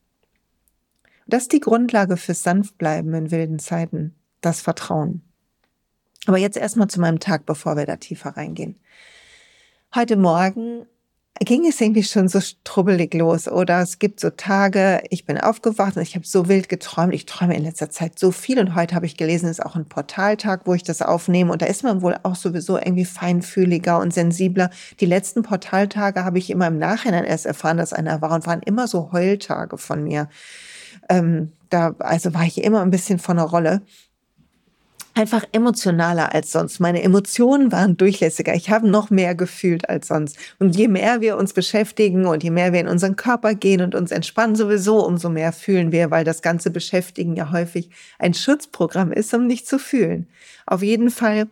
Das 1.27 1.43
ist 1.43 1.51
die 1.51 1.59
Grundlage 1.59 2.17
fürs 2.17 2.43
Sanftbleiben 2.43 3.13
in 3.13 3.31
wilden 3.31 3.59
Zeiten, 3.59 4.15
das 4.41 4.61
Vertrauen. 4.61 5.21
Aber 6.25 6.37
jetzt 6.37 6.57
erstmal 6.57 6.87
zu 6.87 6.99
meinem 6.99 7.19
Tag, 7.19 7.45
bevor 7.45 7.77
wir 7.77 7.85
da 7.85 7.97
tiefer 7.97 8.31
reingehen. 8.31 8.79
Heute 9.93 10.17
Morgen 10.17 10.85
ging 11.39 11.65
es 11.65 11.79
irgendwie 11.79 12.03
schon 12.03 12.27
so 12.27 12.41
strubbelig 12.41 13.13
los 13.13 13.47
oder 13.47 13.81
es 13.81 13.99
gibt 13.99 14.19
so 14.19 14.29
Tage, 14.29 15.01
ich 15.09 15.25
bin 15.25 15.37
aufgewacht 15.37 15.95
und 15.95 16.01
ich 16.01 16.15
habe 16.15 16.25
so 16.25 16.49
wild 16.49 16.67
geträumt. 16.67 17.13
Ich 17.13 17.25
träume 17.25 17.55
in 17.55 17.63
letzter 17.63 17.89
Zeit 17.89 18.19
so 18.19 18.31
viel 18.31 18.59
und 18.59 18.75
heute 18.75 18.93
habe 18.93 19.05
ich 19.05 19.15
gelesen, 19.15 19.45
es 19.45 19.59
ist 19.59 19.65
auch 19.65 19.75
ein 19.75 19.85
Portaltag, 19.85 20.61
wo 20.65 20.73
ich 20.73 20.83
das 20.83 21.01
aufnehme 21.01 21.51
und 21.51 21.61
da 21.61 21.65
ist 21.65 21.83
man 21.83 22.01
wohl 22.01 22.15
auch 22.23 22.35
sowieso 22.35 22.77
irgendwie 22.77 23.05
feinfühliger 23.05 23.99
und 23.99 24.13
sensibler. 24.13 24.69
Die 24.99 25.05
letzten 25.05 25.43
Portaltage 25.43 26.25
habe 26.25 26.39
ich 26.39 26.49
immer 26.49 26.67
im 26.67 26.77
Nachhinein 26.77 27.23
erst 27.23 27.45
erfahren, 27.45 27.77
dass 27.77 27.93
einer 27.93 28.21
war 28.21 28.31
und 28.31 28.45
waren 28.45 28.61
immer 28.61 28.87
so 28.87 29.11
Heultage 29.13 29.77
von 29.77 30.03
mir. 30.03 30.27
Ähm, 31.07 31.53
da 31.69 31.95
also 31.99 32.33
war 32.33 32.43
ich 32.43 32.63
immer 32.63 32.81
ein 32.81 32.91
bisschen 32.91 33.19
von 33.19 33.37
der 33.37 33.45
Rolle 33.45 33.81
einfach 35.13 35.43
emotionaler 35.51 36.33
als 36.33 36.51
sonst. 36.51 36.79
Meine 36.79 37.03
Emotionen 37.03 37.71
waren 37.71 37.97
durchlässiger. 37.97 38.53
Ich 38.53 38.69
habe 38.69 38.89
noch 38.89 39.09
mehr 39.09 39.35
gefühlt 39.35 39.89
als 39.89 40.07
sonst. 40.07 40.37
Und 40.59 40.75
je 40.75 40.87
mehr 40.87 41.21
wir 41.21 41.37
uns 41.37 41.53
beschäftigen 41.53 42.25
und 42.25 42.43
je 42.43 42.51
mehr 42.51 42.73
wir 42.73 42.79
in 42.79 42.87
unseren 42.87 43.15
Körper 43.15 43.55
gehen 43.55 43.81
und 43.81 43.95
uns 43.95 44.11
entspannen 44.11 44.55
sowieso, 44.55 45.05
umso 45.05 45.29
mehr 45.29 45.51
fühlen 45.51 45.91
wir, 45.91 46.11
weil 46.11 46.23
das 46.23 46.41
ganze 46.41 46.71
Beschäftigen 46.71 47.35
ja 47.35 47.51
häufig 47.51 47.89
ein 48.17 48.33
Schutzprogramm 48.33 49.11
ist, 49.11 49.33
um 49.33 49.47
nicht 49.47 49.67
zu 49.67 49.79
fühlen. 49.79 50.27
Auf 50.65 50.83
jeden 50.83 51.09
Fall 51.09 51.47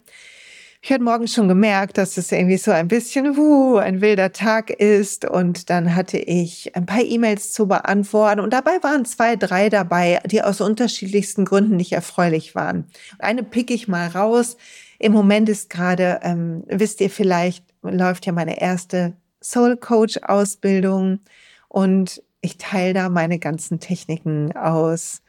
ich 0.88 0.94
hatte 0.94 1.04
morgen 1.04 1.28
schon 1.28 1.50
gemerkt, 1.50 1.98
dass 1.98 2.16
es 2.16 2.32
irgendwie 2.32 2.56
so 2.56 2.72
ein 2.72 2.88
bisschen 2.88 3.36
wuh, 3.36 3.76
ein 3.76 4.00
wilder 4.00 4.32
Tag 4.32 4.70
ist. 4.70 5.30
Und 5.30 5.70
dann 5.70 5.94
hatte 5.96 6.18
ich 6.18 6.78
ein 6.78 6.86
paar 6.86 7.04
E-Mails 7.04 7.52
zu 7.52 7.68
beantworten. 7.68 8.40
Und 8.40 8.54
dabei 8.54 8.82
waren 8.82 9.04
zwei, 9.04 9.36
drei 9.36 9.68
dabei, 9.68 10.22
die 10.26 10.42
aus 10.42 10.62
unterschiedlichsten 10.62 11.44
Gründen 11.44 11.76
nicht 11.76 11.92
erfreulich 11.92 12.56
waren. 12.56 12.86
Eine 13.20 13.44
pick 13.44 13.70
ich 13.70 13.90
mal 13.90 14.08
raus. 14.08 14.56
Im 14.98 15.12
Moment 15.12 15.50
ist 15.50 15.70
gerade, 15.70 16.22
ähm, 16.24 16.64
wisst 16.68 17.02
ihr 17.02 17.10
vielleicht, 17.10 17.66
läuft 17.82 18.26
ja 18.26 18.32
meine 18.32 18.62
erste 18.62 19.12
Soul 19.44 19.76
Coach 19.76 20.18
Ausbildung. 20.24 21.20
Und 21.68 22.24
ich 22.40 22.58
teile 22.60 22.94
da 22.94 23.10
meine 23.10 23.40
ganzen 23.40 23.82
Techniken 23.82 24.56
aus 24.56 25.22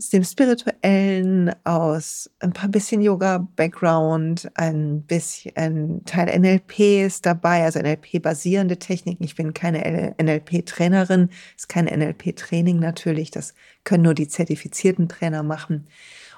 aus 0.00 0.08
dem 0.08 0.24
Spirituellen, 0.24 1.54
aus 1.64 2.30
ein 2.38 2.54
paar 2.54 2.70
bisschen 2.70 3.02
Yoga-Background, 3.02 4.50
ein 4.54 5.02
bisschen 5.02 5.54
ein 5.56 6.02
Teil 6.06 6.38
NLP 6.40 7.04
ist 7.04 7.26
dabei, 7.26 7.64
also 7.64 7.80
NLP-basierende 7.80 8.78
Techniken. 8.78 9.24
Ich 9.24 9.34
bin 9.34 9.52
keine 9.52 10.14
NLP-Trainerin, 10.16 11.28
ist 11.54 11.68
kein 11.68 11.84
NLP-Training 11.84 12.78
natürlich, 12.78 13.30
das 13.30 13.52
können 13.84 14.04
nur 14.04 14.14
die 14.14 14.26
zertifizierten 14.26 15.06
Trainer 15.06 15.42
machen. 15.42 15.86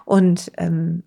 Und 0.06 0.50
ähm, 0.58 1.04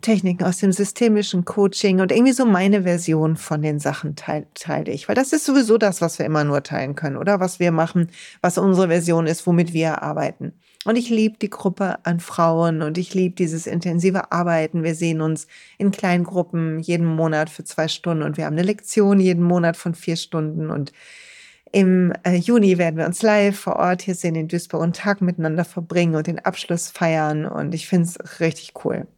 Techniken 0.00 0.42
aus 0.42 0.58
dem 0.58 0.72
systemischen 0.72 1.44
Coaching 1.44 2.00
und 2.00 2.10
irgendwie 2.10 2.32
so 2.32 2.44
meine 2.44 2.82
Version 2.82 3.36
von 3.36 3.62
den 3.62 3.78
Sachen 3.78 4.16
teile, 4.16 4.46
teile 4.54 4.90
ich. 4.90 5.08
Weil 5.08 5.14
das 5.14 5.32
ist 5.32 5.44
sowieso 5.44 5.78
das, 5.78 6.00
was 6.00 6.18
wir 6.18 6.26
immer 6.26 6.42
nur 6.42 6.64
teilen 6.64 6.96
können, 6.96 7.16
oder? 7.18 7.38
Was 7.38 7.60
wir 7.60 7.70
machen, 7.70 8.10
was 8.40 8.58
unsere 8.58 8.88
Version 8.88 9.28
ist, 9.28 9.46
womit 9.46 9.72
wir 9.72 10.02
arbeiten. 10.02 10.54
Und 10.84 10.96
ich 10.96 11.08
liebe 11.08 11.38
die 11.38 11.50
Gruppe 11.50 12.04
an 12.04 12.20
Frauen 12.20 12.82
und 12.82 12.98
ich 12.98 13.14
liebe 13.14 13.34
dieses 13.34 13.66
intensive 13.66 14.32
Arbeiten. 14.32 14.82
Wir 14.82 14.94
sehen 14.94 15.22
uns 15.22 15.46
in 15.78 15.90
kleinen 15.90 16.24
Gruppen 16.24 16.78
jeden 16.78 17.06
Monat 17.06 17.48
für 17.48 17.64
zwei 17.64 17.88
Stunden 17.88 18.22
und 18.22 18.36
wir 18.36 18.44
haben 18.44 18.54
eine 18.54 18.62
Lektion 18.62 19.18
jeden 19.18 19.42
Monat 19.42 19.76
von 19.76 19.94
vier 19.94 20.16
Stunden 20.16 20.70
und 20.70 20.92
im 21.72 22.12
äh, 22.22 22.36
Juni 22.36 22.78
werden 22.78 22.98
wir 22.98 23.06
uns 23.06 23.22
live 23.22 23.58
vor 23.58 23.76
Ort 23.76 24.02
hier 24.02 24.14
sehen 24.14 24.36
in 24.36 24.46
Duisburg 24.46 24.80
und 24.80 24.94
Tag 24.94 25.20
miteinander 25.20 25.64
verbringen 25.64 26.14
und 26.14 26.28
den 26.28 26.38
Abschluss 26.38 26.88
feiern 26.88 27.46
und 27.46 27.74
ich 27.74 27.88
finde 27.88 28.08
es 28.08 28.40
richtig 28.40 28.74
cool. 28.84 29.08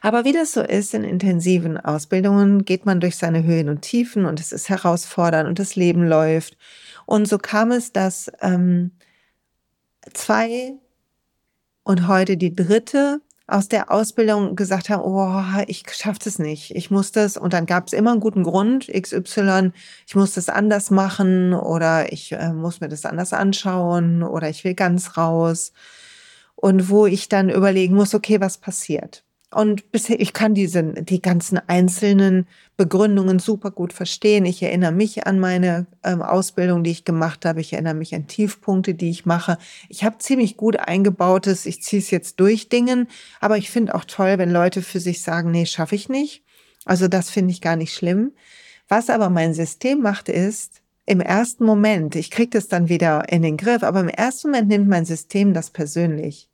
Aber 0.00 0.24
wie 0.24 0.32
das 0.32 0.52
so 0.52 0.62
ist 0.62 0.94
in 0.94 1.04
intensiven 1.04 1.76
Ausbildungen, 1.76 2.64
geht 2.64 2.86
man 2.86 3.00
durch 3.00 3.16
seine 3.16 3.42
Höhen 3.42 3.68
und 3.68 3.82
Tiefen 3.82 4.24
und 4.24 4.40
es 4.40 4.52
ist 4.52 4.68
herausfordernd 4.68 5.48
und 5.48 5.58
das 5.58 5.76
Leben 5.76 6.06
läuft. 6.06 6.56
Und 7.04 7.26
so 7.26 7.36
kam 7.36 7.72
es, 7.72 7.92
dass 7.92 8.30
ähm, 8.40 8.92
zwei 10.12 10.74
und 11.84 12.08
heute 12.08 12.36
die 12.36 12.54
dritte 12.54 13.20
aus 13.48 13.68
der 13.68 13.90
Ausbildung 13.90 14.56
gesagt 14.56 14.90
haben, 14.90 15.02
oh, 15.02 15.62
ich 15.66 15.84
schaffe 15.90 16.18
das 16.22 16.38
nicht, 16.38 16.76
ich 16.76 16.90
muss 16.90 17.12
das. 17.12 17.38
Und 17.38 17.54
dann 17.54 17.64
gab 17.64 17.86
es 17.86 17.94
immer 17.94 18.12
einen 18.12 18.20
guten 18.20 18.42
Grund, 18.42 18.88
XY, 18.88 19.72
ich 20.06 20.14
muss 20.14 20.34
das 20.34 20.50
anders 20.50 20.90
machen 20.90 21.54
oder 21.54 22.12
ich 22.12 22.32
äh, 22.32 22.52
muss 22.52 22.80
mir 22.80 22.88
das 22.88 23.06
anders 23.06 23.32
anschauen 23.32 24.22
oder 24.22 24.50
ich 24.50 24.64
will 24.64 24.74
ganz 24.74 25.16
raus. 25.16 25.72
Und 26.54 26.90
wo 26.90 27.06
ich 27.06 27.28
dann 27.28 27.48
überlegen 27.48 27.94
muss, 27.94 28.14
okay, 28.14 28.40
was 28.40 28.58
passiert? 28.58 29.24
Und 29.50 29.90
bisher, 29.92 30.20
ich 30.20 30.34
kann 30.34 30.52
diese, 30.52 30.82
die 30.82 31.22
ganzen 31.22 31.58
einzelnen 31.68 32.46
Begründungen 32.76 33.38
super 33.38 33.70
gut 33.70 33.94
verstehen. 33.94 34.44
Ich 34.44 34.62
erinnere 34.62 34.92
mich 34.92 35.26
an 35.26 35.40
meine 35.40 35.86
ähm, 36.04 36.20
Ausbildung, 36.20 36.84
die 36.84 36.90
ich 36.90 37.06
gemacht 37.06 37.46
habe. 37.46 37.62
Ich 37.62 37.72
erinnere 37.72 37.94
mich 37.94 38.14
an 38.14 38.26
Tiefpunkte, 38.26 38.94
die 38.94 39.08
ich 39.08 39.24
mache. 39.24 39.56
Ich 39.88 40.04
habe 40.04 40.18
ziemlich 40.18 40.58
gut 40.58 40.78
eingebautes, 40.78 41.64
ich 41.64 41.82
ziehe 41.82 42.02
es 42.02 42.10
jetzt 42.10 42.40
durch 42.40 42.68
Dingen. 42.68 43.08
Aber 43.40 43.56
ich 43.56 43.70
finde 43.70 43.94
auch 43.94 44.04
toll, 44.04 44.36
wenn 44.36 44.50
Leute 44.50 44.82
für 44.82 45.00
sich 45.00 45.22
sagen, 45.22 45.50
nee, 45.50 45.64
schaffe 45.64 45.94
ich 45.94 46.10
nicht. 46.10 46.44
Also 46.84 47.08
das 47.08 47.30
finde 47.30 47.52
ich 47.52 47.62
gar 47.62 47.76
nicht 47.76 47.94
schlimm. 47.94 48.32
Was 48.86 49.08
aber 49.08 49.30
mein 49.30 49.54
System 49.54 50.00
macht, 50.00 50.28
ist, 50.28 50.82
im 51.06 51.20
ersten 51.22 51.64
Moment, 51.64 52.16
ich 52.16 52.30
kriege 52.30 52.50
das 52.50 52.68
dann 52.68 52.90
wieder 52.90 53.30
in 53.32 53.40
den 53.40 53.56
Griff, 53.56 53.82
aber 53.82 54.00
im 54.00 54.10
ersten 54.10 54.48
Moment 54.48 54.68
nimmt 54.68 54.88
mein 54.88 55.06
System 55.06 55.54
das 55.54 55.70
persönlich. 55.70 56.47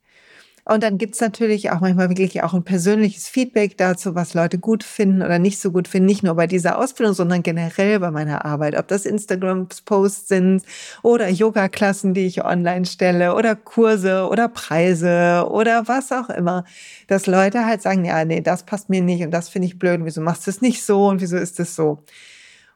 Und 0.67 0.81
dann 0.81 0.97
gibt's 0.97 1.21
natürlich 1.21 1.69
auch 1.69 1.79
manchmal 1.79 2.09
wirklich 2.09 2.41
auch 2.41 2.55
ein 2.55 2.63
persönliches 2.63 3.29
Feedback 3.29 3.77
dazu, 3.77 4.15
was 4.15 4.33
Leute 4.33 4.57
gut 4.57 4.83
finden 4.83 5.21
oder 5.21 5.37
nicht 5.37 5.59
so 5.59 5.71
gut 5.71 5.87
finden. 5.87 6.07
Nicht 6.07 6.23
nur 6.23 6.33
bei 6.33 6.47
dieser 6.47 6.79
Ausbildung, 6.79 7.13
sondern 7.13 7.43
generell 7.43 7.99
bei 7.99 8.09
meiner 8.09 8.45
Arbeit. 8.45 8.75
Ob 8.75 8.87
das 8.87 9.05
Instagram-Posts 9.05 10.27
sind 10.27 10.63
oder 11.03 11.29
Yoga-Klassen, 11.29 12.15
die 12.15 12.25
ich 12.25 12.43
online 12.43 12.85
stelle 12.85 13.35
oder 13.35 13.55
Kurse 13.55 14.27
oder 14.27 14.47
Preise 14.49 15.47
oder 15.51 15.87
was 15.87 16.11
auch 16.11 16.31
immer. 16.31 16.65
Dass 17.07 17.27
Leute 17.27 17.67
halt 17.67 17.83
sagen, 17.83 18.03
ja, 18.03 18.25
nee, 18.25 18.41
das 18.41 18.63
passt 18.63 18.89
mir 18.89 19.03
nicht 19.03 19.23
und 19.23 19.29
das 19.29 19.49
finde 19.49 19.67
ich 19.67 19.77
blöd. 19.77 19.99
Und 19.99 20.05
wieso 20.05 20.21
machst 20.21 20.47
du 20.47 20.49
es 20.49 20.61
nicht 20.61 20.83
so 20.83 21.05
und 21.07 21.21
wieso 21.21 21.37
ist 21.37 21.59
es 21.59 21.75
so? 21.75 21.99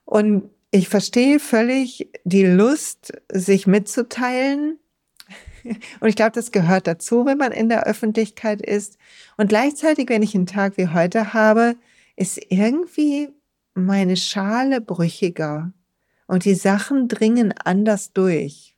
Und 0.06 0.44
ich 0.70 0.90
verstehe 0.90 1.40
völlig 1.40 2.12
die 2.24 2.46
Lust, 2.46 3.14
sich 3.32 3.66
mitzuteilen 3.66 4.78
und 6.00 6.08
ich 6.08 6.16
glaube, 6.16 6.32
das 6.32 6.52
gehört 6.52 6.88
dazu, 6.88 7.26
wenn 7.26 7.38
man 7.38 7.52
in 7.52 7.70
der 7.70 7.86
Öffentlichkeit 7.86 8.62
ist. 8.62 8.98
Und 9.38 9.50
gleichzeitig, 9.50 10.10
wenn 10.10 10.24
ich 10.24 10.36
einen 10.36 10.46
Tag 10.46 10.78
wie 10.78 10.90
heute 10.90 11.34
habe, 11.34 11.76
ist 12.16 12.40
irgendwie 12.50 13.30
meine 13.74 14.18
Schale 14.18 14.82
brüchiger 14.82 15.72
und 16.28 16.46
die 16.46 16.56
Sachen 16.56 17.08
dringen 17.08 17.54
anders 17.64 18.14
durch. 18.14 18.76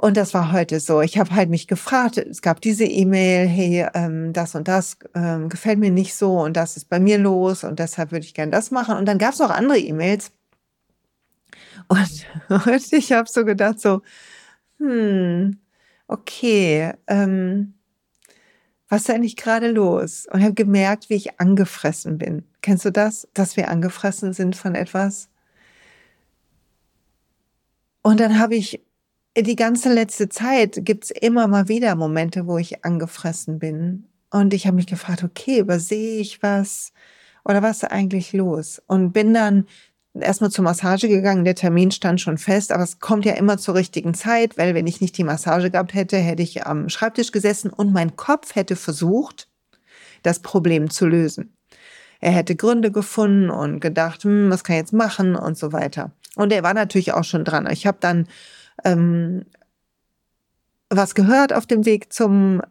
Und 0.00 0.16
das 0.16 0.32
war 0.32 0.52
heute 0.52 0.78
so. 0.78 1.00
Ich 1.00 1.18
habe 1.18 1.34
halt 1.34 1.50
mich 1.50 1.66
gefragt, 1.66 2.18
es 2.18 2.40
gab 2.40 2.60
diese 2.60 2.84
E-Mail, 2.84 3.48
hey, 3.48 3.88
ähm, 3.94 4.32
das 4.32 4.54
und 4.54 4.68
das 4.68 4.96
ähm, 5.12 5.48
gefällt 5.48 5.80
mir 5.80 5.90
nicht 5.90 6.14
so 6.14 6.38
und 6.38 6.56
das 6.56 6.76
ist 6.76 6.88
bei 6.88 7.00
mir 7.00 7.18
los 7.18 7.64
und 7.64 7.80
deshalb 7.80 8.12
würde 8.12 8.24
ich 8.24 8.32
gern 8.32 8.52
das 8.52 8.70
machen. 8.70 8.96
Und 8.96 9.06
dann 9.06 9.18
gab 9.18 9.32
es 9.32 9.40
noch 9.40 9.50
andere 9.50 9.78
E-Mails. 9.78 10.30
Und, 11.88 12.26
und 12.66 12.92
ich 12.92 13.10
habe 13.10 13.28
so 13.28 13.44
gedacht, 13.44 13.80
so, 13.80 14.02
hm, 14.78 15.58
okay, 16.06 16.92
ähm, 17.06 17.74
was 18.88 19.02
ist 19.02 19.10
eigentlich 19.10 19.36
gerade 19.36 19.70
los? 19.70 20.26
Und 20.30 20.42
habe 20.42 20.54
gemerkt, 20.54 21.10
wie 21.10 21.14
ich 21.14 21.40
angefressen 21.40 22.18
bin. 22.18 22.44
Kennst 22.62 22.84
du 22.84 22.90
das, 22.90 23.28
dass 23.34 23.56
wir 23.56 23.68
angefressen 23.68 24.32
sind 24.32 24.56
von 24.56 24.74
etwas? 24.74 25.28
Und 28.02 28.20
dann 28.20 28.38
habe 28.38 28.54
ich 28.54 28.82
die 29.36 29.56
ganze 29.56 29.92
letzte 29.92 30.28
Zeit 30.28 30.80
gibt's 30.82 31.10
immer 31.10 31.46
mal 31.46 31.68
wieder 31.68 31.94
Momente, 31.94 32.46
wo 32.46 32.58
ich 32.58 32.84
angefressen 32.84 33.58
bin. 33.58 34.06
Und 34.30 34.54
ich 34.54 34.66
habe 34.66 34.76
mich 34.76 34.86
gefragt, 34.86 35.22
okay, 35.22 35.60
übersehe 35.60 36.20
ich 36.20 36.42
was? 36.42 36.92
Oder 37.44 37.62
was 37.62 37.82
ist 37.82 37.90
eigentlich 37.90 38.32
los? 38.32 38.82
Und 38.86 39.12
bin 39.12 39.34
dann 39.34 39.66
erstmal 40.14 40.50
zur 40.50 40.64
Massage 40.64 41.08
gegangen. 41.08 41.44
Der 41.44 41.54
Termin 41.54 41.90
stand 41.90 42.20
schon 42.20 42.38
fest, 42.38 42.72
aber 42.72 42.82
es 42.82 42.98
kommt 43.00 43.24
ja 43.24 43.34
immer 43.34 43.58
zur 43.58 43.74
richtigen 43.74 44.14
Zeit, 44.14 44.58
weil 44.58 44.74
wenn 44.74 44.86
ich 44.86 45.00
nicht 45.00 45.16
die 45.18 45.24
Massage 45.24 45.70
gehabt 45.70 45.94
hätte, 45.94 46.16
hätte 46.16 46.42
ich 46.42 46.66
am 46.66 46.88
Schreibtisch 46.88 47.32
gesessen 47.32 47.70
und 47.70 47.92
mein 47.92 48.16
Kopf 48.16 48.54
hätte 48.54 48.76
versucht, 48.76 49.48
das 50.22 50.40
Problem 50.40 50.90
zu 50.90 51.06
lösen. 51.06 51.54
Er 52.20 52.32
hätte 52.32 52.56
Gründe 52.56 52.90
gefunden 52.90 53.50
und 53.50 53.80
gedacht, 53.80 54.24
hm, 54.24 54.50
was 54.50 54.64
kann 54.64 54.74
ich 54.74 54.80
jetzt 54.80 54.92
machen 54.92 55.36
und 55.36 55.56
so 55.56 55.72
weiter. 55.72 56.12
Und 56.34 56.52
er 56.52 56.62
war 56.62 56.74
natürlich 56.74 57.12
auch 57.12 57.24
schon 57.24 57.44
dran. 57.44 57.68
Ich 57.70 57.86
habe 57.86 57.98
dann 58.00 58.26
ähm, 58.84 59.44
was 60.90 61.14
gehört 61.14 61.52
auf 61.52 61.66
dem 61.66 61.84
Weg 61.84 62.12
zum 62.12 62.62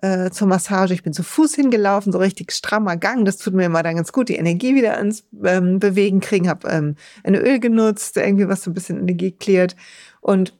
äh, 0.00 0.30
zur 0.30 0.46
Massage. 0.46 0.94
Ich 0.94 1.02
bin 1.02 1.12
zu 1.12 1.22
Fuß 1.22 1.54
hingelaufen, 1.54 2.12
so 2.12 2.18
richtig 2.18 2.52
strammer 2.52 2.96
Gang. 2.96 3.24
Das 3.24 3.38
tut 3.38 3.54
mir 3.54 3.66
immer 3.66 3.82
dann 3.82 3.96
ganz 3.96 4.12
gut, 4.12 4.28
die 4.28 4.36
Energie 4.36 4.74
wieder 4.74 4.98
ins 4.98 5.24
ähm, 5.44 5.78
Bewegen 5.78 6.20
kriegen. 6.20 6.48
Hab 6.48 6.64
ähm, 6.64 6.96
ein 7.24 7.34
Öl 7.34 7.58
genutzt, 7.58 8.16
irgendwie 8.16 8.48
was 8.48 8.62
so 8.62 8.70
ein 8.70 8.74
bisschen 8.74 9.00
Energie 9.00 9.32
klärt 9.32 9.76
und 10.20 10.54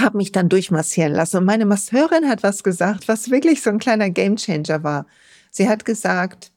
habe 0.00 0.16
mich 0.16 0.32
dann 0.32 0.48
durchmassieren 0.48 1.12
lassen. 1.12 1.38
Und 1.38 1.44
meine 1.44 1.66
Masseurin 1.66 2.28
hat 2.28 2.42
was 2.42 2.62
gesagt, 2.62 3.08
was 3.08 3.30
wirklich 3.30 3.62
so 3.62 3.70
ein 3.70 3.78
kleiner 3.78 4.10
Gamechanger 4.10 4.82
war. 4.82 5.06
Sie 5.50 5.68
hat 5.68 5.84
gesagt, 5.84 6.52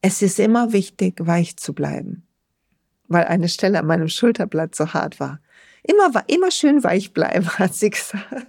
es 0.00 0.22
ist 0.22 0.38
immer 0.38 0.72
wichtig, 0.72 1.14
weich 1.18 1.56
zu 1.56 1.74
bleiben, 1.74 2.26
weil 3.08 3.24
eine 3.24 3.48
Stelle 3.48 3.80
an 3.80 3.86
meinem 3.86 4.08
Schulterblatt 4.08 4.74
so 4.74 4.92
hart 4.94 5.18
war. 5.18 5.40
Immer, 5.82 6.24
immer 6.28 6.50
schön 6.50 6.84
weich 6.84 7.12
bleiben, 7.12 7.48
hat 7.58 7.74
sie 7.74 7.90
gesagt. 7.90 8.46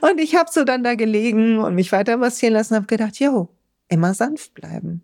Und 0.00 0.18
ich 0.20 0.36
habe 0.36 0.50
so 0.52 0.64
dann 0.64 0.84
da 0.84 0.94
gelegen 0.94 1.58
und 1.58 1.74
mich 1.74 1.92
weiter 1.92 2.16
massieren 2.16 2.54
lassen 2.54 2.74
und 2.74 2.78
habe 2.78 2.86
gedacht, 2.86 3.18
jo, 3.18 3.48
immer 3.88 4.14
sanft 4.14 4.54
bleiben. 4.54 5.02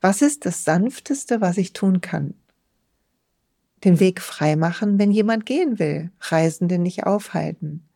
Was 0.00 0.22
ist 0.22 0.46
das 0.46 0.64
Sanfteste, 0.64 1.40
was 1.40 1.58
ich 1.58 1.72
tun 1.72 2.00
kann? 2.00 2.34
Den 3.84 4.00
Weg 4.00 4.20
frei 4.20 4.56
machen, 4.56 4.98
wenn 4.98 5.10
jemand 5.10 5.46
gehen 5.46 5.78
will, 5.78 6.10
Reisende 6.20 6.78
nicht 6.78 7.04
aufhalten. 7.04 7.86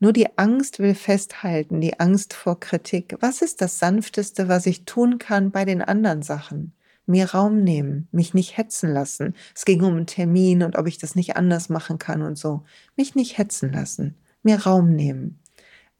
Nur 0.00 0.12
die 0.12 0.36
Angst 0.36 0.80
will 0.80 0.94
festhalten, 0.94 1.80
die 1.80 2.00
Angst 2.00 2.34
vor 2.34 2.58
Kritik. 2.58 3.16
Was 3.20 3.40
ist 3.40 3.60
das 3.60 3.78
Sanfteste, 3.78 4.48
was 4.48 4.66
ich 4.66 4.84
tun 4.84 5.18
kann 5.18 5.52
bei 5.52 5.64
den 5.64 5.80
anderen 5.80 6.22
Sachen? 6.22 6.72
Mir 7.06 7.30
Raum 7.30 7.62
nehmen, 7.62 8.08
mich 8.10 8.34
nicht 8.34 8.56
hetzen 8.56 8.92
lassen. 8.92 9.34
Es 9.54 9.64
ging 9.64 9.82
um 9.82 9.94
einen 9.94 10.06
Termin 10.06 10.62
und 10.62 10.76
ob 10.76 10.86
ich 10.86 10.98
das 10.98 11.14
nicht 11.14 11.36
anders 11.36 11.68
machen 11.68 11.98
kann 11.98 12.22
und 12.22 12.36
so. 12.36 12.64
Mich 12.96 13.14
nicht 13.14 13.38
hetzen 13.38 13.72
lassen, 13.72 14.16
mir 14.42 14.60
Raum 14.62 14.94
nehmen 14.94 15.41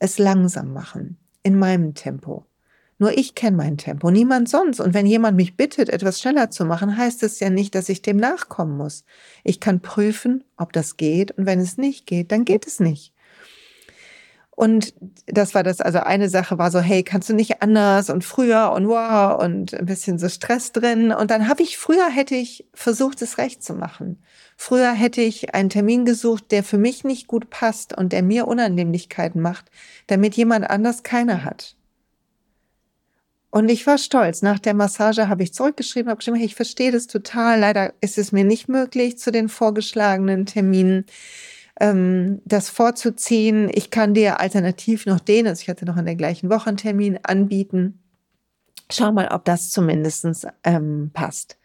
es 0.02 0.18
langsam 0.18 0.72
machen, 0.72 1.16
in 1.44 1.56
meinem 1.56 1.94
Tempo. 1.94 2.44
Nur 2.98 3.16
ich 3.16 3.36
kenne 3.36 3.56
mein 3.56 3.78
Tempo, 3.78 4.10
niemand 4.10 4.48
sonst. 4.48 4.80
Und 4.80 4.94
wenn 4.94 5.06
jemand 5.06 5.36
mich 5.36 5.56
bittet, 5.56 5.88
etwas 5.88 6.20
schneller 6.20 6.50
zu 6.50 6.64
machen, 6.64 6.96
heißt 6.96 7.22
es 7.22 7.38
ja 7.38 7.50
nicht, 7.50 7.74
dass 7.76 7.88
ich 7.88 8.02
dem 8.02 8.16
nachkommen 8.16 8.76
muss. 8.76 9.04
Ich 9.44 9.60
kann 9.60 9.80
prüfen, 9.80 10.42
ob 10.56 10.72
das 10.72 10.96
geht. 10.96 11.30
Und 11.32 11.46
wenn 11.46 11.60
es 11.60 11.78
nicht 11.78 12.06
geht, 12.06 12.32
dann 12.32 12.44
geht 12.44 12.66
es 12.66 12.80
nicht. 12.80 13.12
Und 14.54 14.94
das 15.26 15.54
war 15.54 15.62
das, 15.62 15.80
also 15.80 16.00
eine 16.00 16.28
Sache 16.28 16.58
war 16.58 16.70
so, 16.70 16.78
hey, 16.78 17.02
kannst 17.02 17.28
du 17.30 17.34
nicht 17.34 17.62
anders 17.62 18.10
und 18.10 18.22
früher 18.22 18.72
und 18.72 18.86
wow 18.86 19.42
und 19.42 19.74
ein 19.74 19.86
bisschen 19.86 20.18
so 20.18 20.28
Stress 20.28 20.72
drin. 20.72 21.10
Und 21.10 21.30
dann 21.30 21.48
habe 21.48 21.62
ich, 21.62 21.78
früher 21.78 22.08
hätte 22.10 22.34
ich 22.34 22.66
versucht, 22.74 23.22
es 23.22 23.38
recht 23.38 23.64
zu 23.64 23.72
machen. 23.72 24.22
Früher 24.56 24.92
hätte 24.92 25.22
ich 25.22 25.54
einen 25.54 25.70
Termin 25.70 26.04
gesucht, 26.04 26.52
der 26.52 26.62
für 26.62 26.76
mich 26.76 27.02
nicht 27.02 27.28
gut 27.28 27.48
passt 27.48 27.96
und 27.96 28.12
der 28.12 28.22
mir 28.22 28.46
Unannehmlichkeiten 28.46 29.40
macht, 29.40 29.70
damit 30.06 30.34
jemand 30.34 30.68
anders 30.68 31.02
keine 31.02 31.44
hat. 31.44 31.74
Und 33.50 33.70
ich 33.70 33.86
war 33.86 33.98
stolz. 33.98 34.42
Nach 34.42 34.58
der 34.58 34.74
Massage 34.74 35.28
habe 35.28 35.42
ich 35.42 35.52
zurückgeschrieben, 35.52 36.10
habe 36.10 36.18
geschrieben, 36.18 36.38
hey, 36.38 36.46
ich 36.46 36.54
verstehe 36.54 36.92
das 36.92 37.06
total. 37.06 37.58
Leider 37.60 37.92
ist 38.00 38.18
es 38.18 38.32
mir 38.32 38.44
nicht 38.44 38.68
möglich 38.68 39.18
zu 39.18 39.30
den 39.30 39.48
vorgeschlagenen 39.48 40.46
Terminen 40.46 41.06
ähm, 41.80 42.40
das 42.44 42.68
vorzuziehen. 42.68 43.70
Ich 43.72 43.90
kann 43.90 44.14
dir 44.14 44.40
alternativ 44.40 45.06
noch 45.06 45.20
den, 45.20 45.46
also 45.46 45.60
ich 45.60 45.68
hatte 45.68 45.84
noch 45.84 45.96
in 45.96 46.06
der 46.06 46.16
gleichen 46.16 46.50
Woche 46.50 46.68
einen 46.68 46.76
Termin, 46.76 47.18
anbieten. 47.22 48.02
Schau 48.90 49.12
mal, 49.12 49.28
ob 49.28 49.44
das 49.44 49.70
zumindest 49.70 50.46
ähm, 50.64 51.10
passt. 51.12 51.58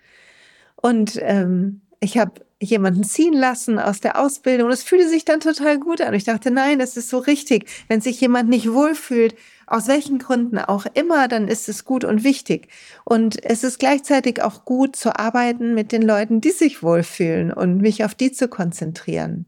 Und 0.75 1.19
ähm, 1.21 1.81
ich 1.99 2.17
habe 2.17 2.45
jemanden 2.61 3.03
ziehen 3.03 3.33
lassen 3.33 3.79
aus 3.79 3.99
der 3.99 4.19
Ausbildung. 4.19 4.67
Und 4.67 4.73
es 4.73 4.83
fühlte 4.83 5.07
sich 5.07 5.25
dann 5.25 5.39
total 5.39 5.79
gut 5.79 6.01
an. 6.01 6.13
Ich 6.13 6.23
dachte, 6.23 6.51
nein, 6.51 6.79
das 6.79 6.97
ist 6.97 7.09
so 7.09 7.19
richtig. 7.19 7.69
Wenn 7.87 8.01
sich 8.01 8.19
jemand 8.19 8.49
nicht 8.49 8.71
wohlfühlt, 8.71 9.35
aus 9.67 9.87
welchen 9.87 10.17
Gründen 10.17 10.57
auch 10.57 10.85
immer, 10.93 11.27
dann 11.27 11.47
ist 11.47 11.69
es 11.69 11.85
gut 11.85 12.03
und 12.03 12.23
wichtig. 12.23 12.69
Und 13.03 13.43
es 13.43 13.63
ist 13.63 13.79
gleichzeitig 13.79 14.41
auch 14.41 14.65
gut 14.65 14.95
zu 14.95 15.17
arbeiten 15.19 15.73
mit 15.73 15.91
den 15.91 16.01
Leuten, 16.01 16.41
die 16.41 16.51
sich 16.51 16.81
wohlfühlen 16.81 17.51
und 17.51 17.77
mich 17.77 18.03
auf 18.03 18.15
die 18.15 18.31
zu 18.31 18.47
konzentrieren. 18.47 19.45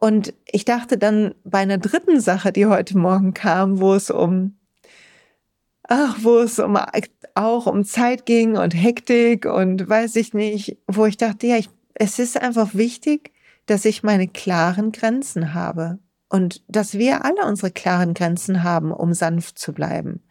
Und 0.00 0.32
ich 0.46 0.64
dachte 0.64 0.96
dann 0.96 1.34
bei 1.44 1.58
einer 1.58 1.76
dritten 1.76 2.20
Sache, 2.20 2.52
die 2.52 2.64
heute 2.64 2.96
Morgen 2.96 3.34
kam, 3.34 3.80
wo 3.80 3.92
es 3.92 4.10
um, 4.10 4.56
ach, 5.82 6.16
wo 6.22 6.38
es 6.38 6.58
um, 6.58 6.78
auch 7.34 7.66
um 7.66 7.84
Zeit 7.84 8.24
ging 8.24 8.56
und 8.56 8.70
Hektik 8.70 9.44
und 9.44 9.86
weiß 9.86 10.16
ich 10.16 10.32
nicht, 10.32 10.78
wo 10.86 11.04
ich 11.04 11.18
dachte, 11.18 11.46
ja, 11.46 11.58
ich, 11.58 11.68
es 11.92 12.18
ist 12.18 12.40
einfach 12.40 12.74
wichtig, 12.74 13.32
dass 13.66 13.84
ich 13.84 14.02
meine 14.02 14.26
klaren 14.26 14.90
Grenzen 14.90 15.52
habe 15.52 15.98
und 16.30 16.62
dass 16.66 16.94
wir 16.94 17.26
alle 17.26 17.44
unsere 17.46 17.70
klaren 17.70 18.14
Grenzen 18.14 18.64
haben, 18.64 18.92
um 18.92 19.12
sanft 19.12 19.58
zu 19.58 19.74
bleiben. 19.74 20.22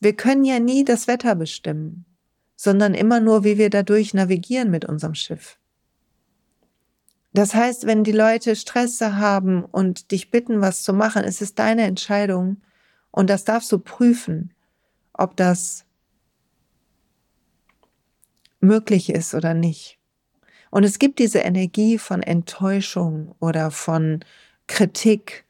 Wir 0.00 0.14
können 0.14 0.44
ja 0.44 0.58
nie 0.58 0.86
das 0.86 1.06
Wetter 1.06 1.34
bestimmen, 1.34 2.06
sondern 2.56 2.94
immer 2.94 3.20
nur, 3.20 3.44
wie 3.44 3.58
wir 3.58 3.68
dadurch 3.68 4.14
navigieren 4.14 4.70
mit 4.70 4.86
unserem 4.86 5.14
Schiff. 5.14 5.58
Das 7.36 7.54
heißt, 7.54 7.86
wenn 7.86 8.02
die 8.02 8.12
Leute 8.12 8.56
Stress 8.56 8.98
haben 9.02 9.62
und 9.62 10.10
dich 10.10 10.30
bitten, 10.30 10.62
was 10.62 10.82
zu 10.82 10.94
machen, 10.94 11.22
ist 11.22 11.42
es 11.42 11.54
deine 11.54 11.82
Entscheidung, 11.82 12.62
Und 13.10 13.28
das 13.28 13.44
darfst 13.44 13.70
du 13.72 13.78
prüfen, 13.78 14.54
ob 15.12 15.36
das 15.36 15.84
möglich 18.60 19.10
ist 19.10 19.34
oder 19.34 19.52
nicht. 19.52 19.98
Und 20.70 20.84
es 20.84 20.98
gibt 20.98 21.18
diese 21.18 21.40
Energie 21.40 21.98
von 21.98 22.22
Enttäuschung 22.22 23.34
oder 23.38 23.70
von 23.70 24.20
Kritik, 24.66 25.44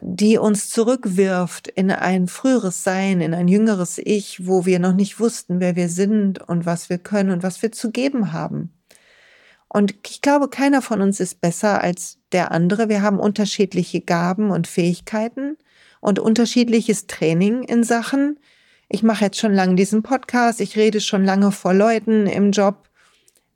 die 0.00 0.38
uns 0.38 0.70
zurückwirft 0.70 1.66
in 1.66 1.90
ein 1.90 2.28
früheres 2.28 2.84
Sein, 2.84 3.20
in 3.20 3.34
ein 3.34 3.48
jüngeres 3.48 3.98
Ich, 3.98 4.46
wo 4.46 4.64
wir 4.64 4.78
noch 4.78 4.94
nicht 4.94 5.18
wussten, 5.18 5.58
wer 5.58 5.74
wir 5.74 5.88
sind 5.88 6.40
und 6.40 6.66
was 6.66 6.88
wir 6.88 6.98
können 6.98 7.30
und 7.30 7.42
was 7.42 7.62
wir 7.62 7.72
zu 7.72 7.90
geben 7.90 8.32
haben. 8.32 8.72
Und 9.74 9.92
ich 10.06 10.22
glaube, 10.22 10.48
keiner 10.48 10.82
von 10.82 11.02
uns 11.02 11.18
ist 11.18 11.40
besser 11.40 11.80
als 11.80 12.20
der 12.30 12.52
andere. 12.52 12.88
Wir 12.88 13.02
haben 13.02 13.18
unterschiedliche 13.18 14.00
Gaben 14.00 14.52
und 14.52 14.68
Fähigkeiten 14.68 15.58
und 16.00 16.20
unterschiedliches 16.20 17.08
Training 17.08 17.64
in 17.64 17.82
Sachen. 17.82 18.38
Ich 18.88 19.02
mache 19.02 19.24
jetzt 19.24 19.40
schon 19.40 19.52
lange 19.52 19.74
diesen 19.74 20.04
Podcast, 20.04 20.60
ich 20.60 20.76
rede 20.76 21.00
schon 21.00 21.24
lange 21.24 21.50
vor 21.50 21.74
Leuten 21.74 22.28
im 22.28 22.52
Job. 22.52 22.88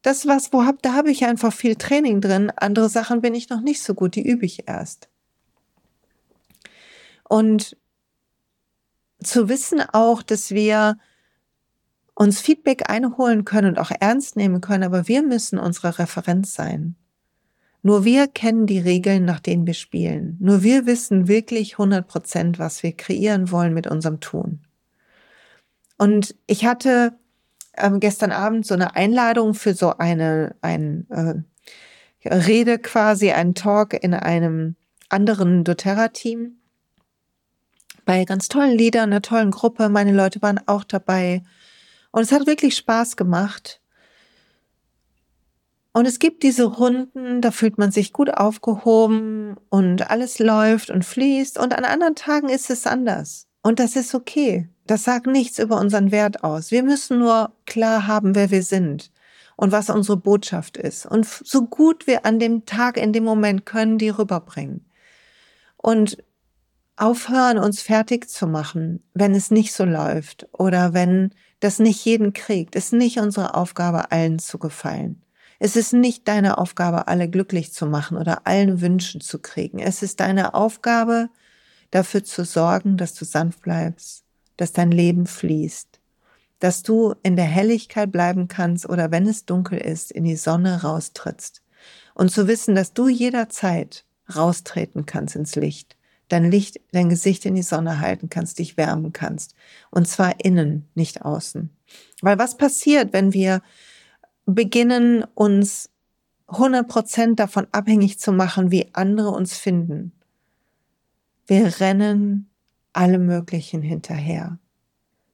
Das 0.03 0.27
was, 0.27 0.53
wo 0.53 0.65
hab, 0.65 0.83
da 0.83 0.95
habe 0.95 1.13
ich 1.13 1.25
einfach 1.25 1.53
viel 1.53 1.77
Training 1.77 2.21
drin. 2.21 2.51
Andere 2.57 2.89
Sachen 2.89 3.21
bin 3.21 3.37
ich 3.37 3.49
noch 3.49 3.61
nicht 3.61 3.81
so 3.81 3.95
gut, 3.95 4.17
die 4.17 4.29
übe 4.29 4.45
ich 4.45 4.67
erst. 4.67 5.09
Und 7.29 7.77
zu 9.23 9.49
wissen 9.49 9.81
auch, 9.93 10.23
dass 10.23 10.51
wir 10.51 10.99
uns 12.19 12.41
Feedback 12.41 12.91
einholen 12.91 13.45
können 13.45 13.69
und 13.69 13.79
auch 13.79 13.93
ernst 14.01 14.35
nehmen 14.35 14.61
können, 14.61 14.83
aber 14.83 15.07
wir 15.07 15.23
müssen 15.23 15.57
unsere 15.57 16.01
Referenz 16.01 16.53
sein. 16.53 16.97
Nur 17.83 18.05
wir 18.05 18.27
kennen 18.27 18.67
die 18.67 18.81
Regeln, 18.81 19.25
nach 19.25 19.39
denen 19.39 19.69
wir 19.69 19.75
spielen. 19.75 20.37
Nur 20.41 20.65
wir 20.65 20.85
wissen 20.85 21.29
wirklich 21.29 21.75
100 21.75 22.09
Prozent, 22.09 22.59
was 22.59 22.83
wir 22.83 22.91
kreieren 22.91 23.53
wollen 23.53 23.73
mit 23.73 23.87
unserem 23.87 24.19
Tun. 24.19 24.59
Und 25.97 26.35
ich 26.49 26.67
hatte 26.67 27.17
ähm, 27.77 28.01
gestern 28.01 28.33
Abend 28.33 28.67
so 28.67 28.75
eine 28.75 28.97
Einladung 28.97 29.55
für 29.55 29.75
so 29.75 29.97
eine 29.99 30.57
ein, 30.61 31.07
äh, 31.11 32.29
Rede 32.29 32.81
quasi, 32.81 33.31
einen 33.31 33.55
Talk 33.55 33.95
in 33.95 34.13
einem 34.13 34.75
anderen 35.09 35.63
doTERRA-Team 35.63 36.57
bei 38.05 38.25
ganz 38.25 38.49
tollen 38.49 38.77
Liedern, 38.77 39.11
einer 39.11 39.23
tollen 39.23 39.53
Gruppe. 39.53 39.89
Meine 39.89 40.13
Leute 40.13 40.43
waren 40.43 40.61
auch 40.67 40.83
dabei. 40.83 41.43
Und 42.11 42.23
es 42.23 42.33
hat 42.33 42.47
wirklich 42.47 42.77
Spaß 42.77 43.17
gemacht. 43.17 43.81
Und 45.93 46.07
es 46.07 46.19
gibt 46.19 46.43
diese 46.43 46.65
Runden, 46.65 47.41
da 47.41 47.51
fühlt 47.51 47.79
man 47.79 47.91
sich 47.91 48.13
gut 48.13 48.31
aufgehoben 48.33 49.57
und 49.69 50.11
alles 50.11 50.39
läuft 50.39 50.91
und 50.91 51.05
fließt. 51.05 51.59
Und 51.59 51.77
an 51.77 51.85
anderen 51.85 52.15
Tagen 52.15 52.49
ist 52.49 52.71
es 52.71 52.87
anders. 52.87 53.47
Und 53.63 53.81
das 53.81 53.97
ist 53.97 54.15
okay. 54.15 54.69
Das 54.87 55.05
sagt 55.05 55.27
nichts 55.27 55.59
über 55.59 55.79
unseren 55.79 56.13
Wert 56.13 56.45
aus. 56.45 56.71
Wir 56.71 56.83
müssen 56.83 57.19
nur 57.19 57.53
klar 57.67 58.07
haben, 58.07 58.35
wer 58.35 58.51
wir 58.51 58.63
sind 58.63 59.11
und 59.57 59.73
was 59.73 59.91
unsere 59.91 60.17
Botschaft 60.17 60.77
ist. 60.77 61.05
Und 61.05 61.27
so 61.27 61.67
gut 61.67 62.07
wir 62.07 62.25
an 62.25 62.39
dem 62.39 62.65
Tag, 62.65 62.97
in 62.97 63.13
dem 63.13 63.25
Moment 63.25 63.67
können, 63.67 63.99
die 63.99 64.09
rüberbringen. 64.09 64.89
Und 65.77 66.23
aufhören, 66.97 67.59
uns 67.59 67.83
fertig 67.83 68.29
zu 68.29 68.47
machen, 68.47 69.03
wenn 69.15 69.35
es 69.35 69.51
nicht 69.51 69.73
so 69.73 69.85
läuft 69.85 70.47
oder 70.53 70.95
wenn 70.95 71.35
das 71.61 71.79
nicht 71.79 72.05
jeden 72.05 72.33
kriegt. 72.33 72.77
Es 72.77 72.87
ist 72.87 72.93
nicht 72.93 73.19
unsere 73.19 73.55
Aufgabe, 73.55 74.13
allen 74.13 74.39
zu 74.39 74.59
gefallen. 74.59 75.23
Es 75.59 75.75
ist 75.75 75.93
nicht 75.93 76.29
deine 76.29 76.59
Aufgabe, 76.59 77.09
alle 77.09 77.29
glücklich 77.29 77.73
zu 77.73 77.87
machen 77.87 78.17
oder 78.17 78.47
allen 78.47 78.81
Wünschen 78.81 79.21
zu 79.21 79.41
kriegen. 79.41 79.81
Es 79.81 80.03
ist 80.03 80.21
deine 80.21 80.55
Aufgabe, 80.55 81.31
dafür 81.91 82.23
zu 82.23 82.45
sorgen, 82.45 82.97
dass 82.97 83.15
du 83.15 83.25
sanft 83.25 83.63
bleibst, 83.63 84.25
dass 84.57 84.73
dein 84.73 84.93
Leben 84.93 85.27
fließt, 85.27 86.01
dass 86.61 86.83
du 86.83 87.15
in 87.23 87.37
der 87.37 87.47
Helligkeit 87.47 88.13
bleiben 88.13 88.49
kannst 88.49 88.89
oder 88.89 89.11
wenn 89.11 89.27
es 89.27 89.47
dunkel 89.47 89.79
ist, 89.79 90.13
in 90.13 90.25
die 90.25 90.37
Sonne 90.37 90.83
raustrittst. 90.83 91.63
Und 92.15 92.31
zu 92.31 92.49
wissen, 92.49 92.75
dass 92.75 92.93
du 92.93 93.09
jederzeit 93.09 94.05
raustreten 94.35 95.07
kannst 95.07 95.37
ins 95.37 95.55
Licht, 95.55 95.97
dein 96.29 96.51
Licht, 96.51 96.81
dein 96.93 97.09
Gesicht 97.09 97.45
in 97.47 97.55
die 97.55 97.63
Sonne 97.63 98.01
halten 98.01 98.29
kannst, 98.29 98.59
dich 98.59 98.77
wärmen 98.77 99.13
kannst. 99.13 99.55
Und 99.91 100.07
zwar 100.07 100.45
innen, 100.45 100.89
nicht 100.95 101.23
außen. 101.23 101.71
Weil 102.21 102.39
was 102.39 102.57
passiert, 102.57 103.13
wenn 103.13 103.33
wir 103.33 103.63
beginnen, 104.47 105.25
uns 105.35 105.91
100% 106.49 107.35
davon 107.35 107.67
abhängig 107.73 108.19
zu 108.19 108.33
machen, 108.33 108.71
wie 108.71 108.89
andere 108.95 109.31
uns 109.31 109.57
finden. 109.57 110.13
Wir 111.47 111.81
rennen 111.81 112.49
alle 112.93 113.19
möglichen 113.19 113.83
hinterher. 113.83 114.59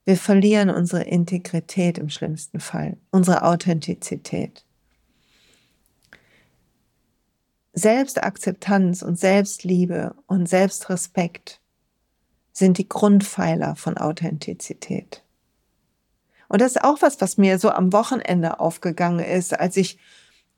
Wir 0.05 0.17
verlieren 0.17 0.71
unsere 0.71 1.05
Integrität 1.05 1.99
im 1.99 2.11
schlimmsten 2.11 2.61
Fall, 2.61 2.99
unsere 3.11 3.43
Authentizität. 3.43 4.65
Selbstakzeptanz 7.75 9.03
und 9.03 9.19
Selbstliebe 9.19 10.15
und 10.27 10.49
Selbstrespekt 10.49 11.61
sind 12.53 12.79
die 12.79 12.89
Grundpfeiler 12.89 13.75
von 13.75 13.99
Authentizität. 13.99 15.25
Und 16.49 16.61
das 16.61 16.77
ist 16.77 16.85
auch 16.85 17.03
was, 17.03 17.21
was 17.21 17.37
mir 17.37 17.59
so 17.59 17.71
am 17.71 17.93
Wochenende 17.93 18.61
aufgegangen 18.61 19.25
ist, 19.25 19.59
als 19.59 19.77
ich 19.77 19.99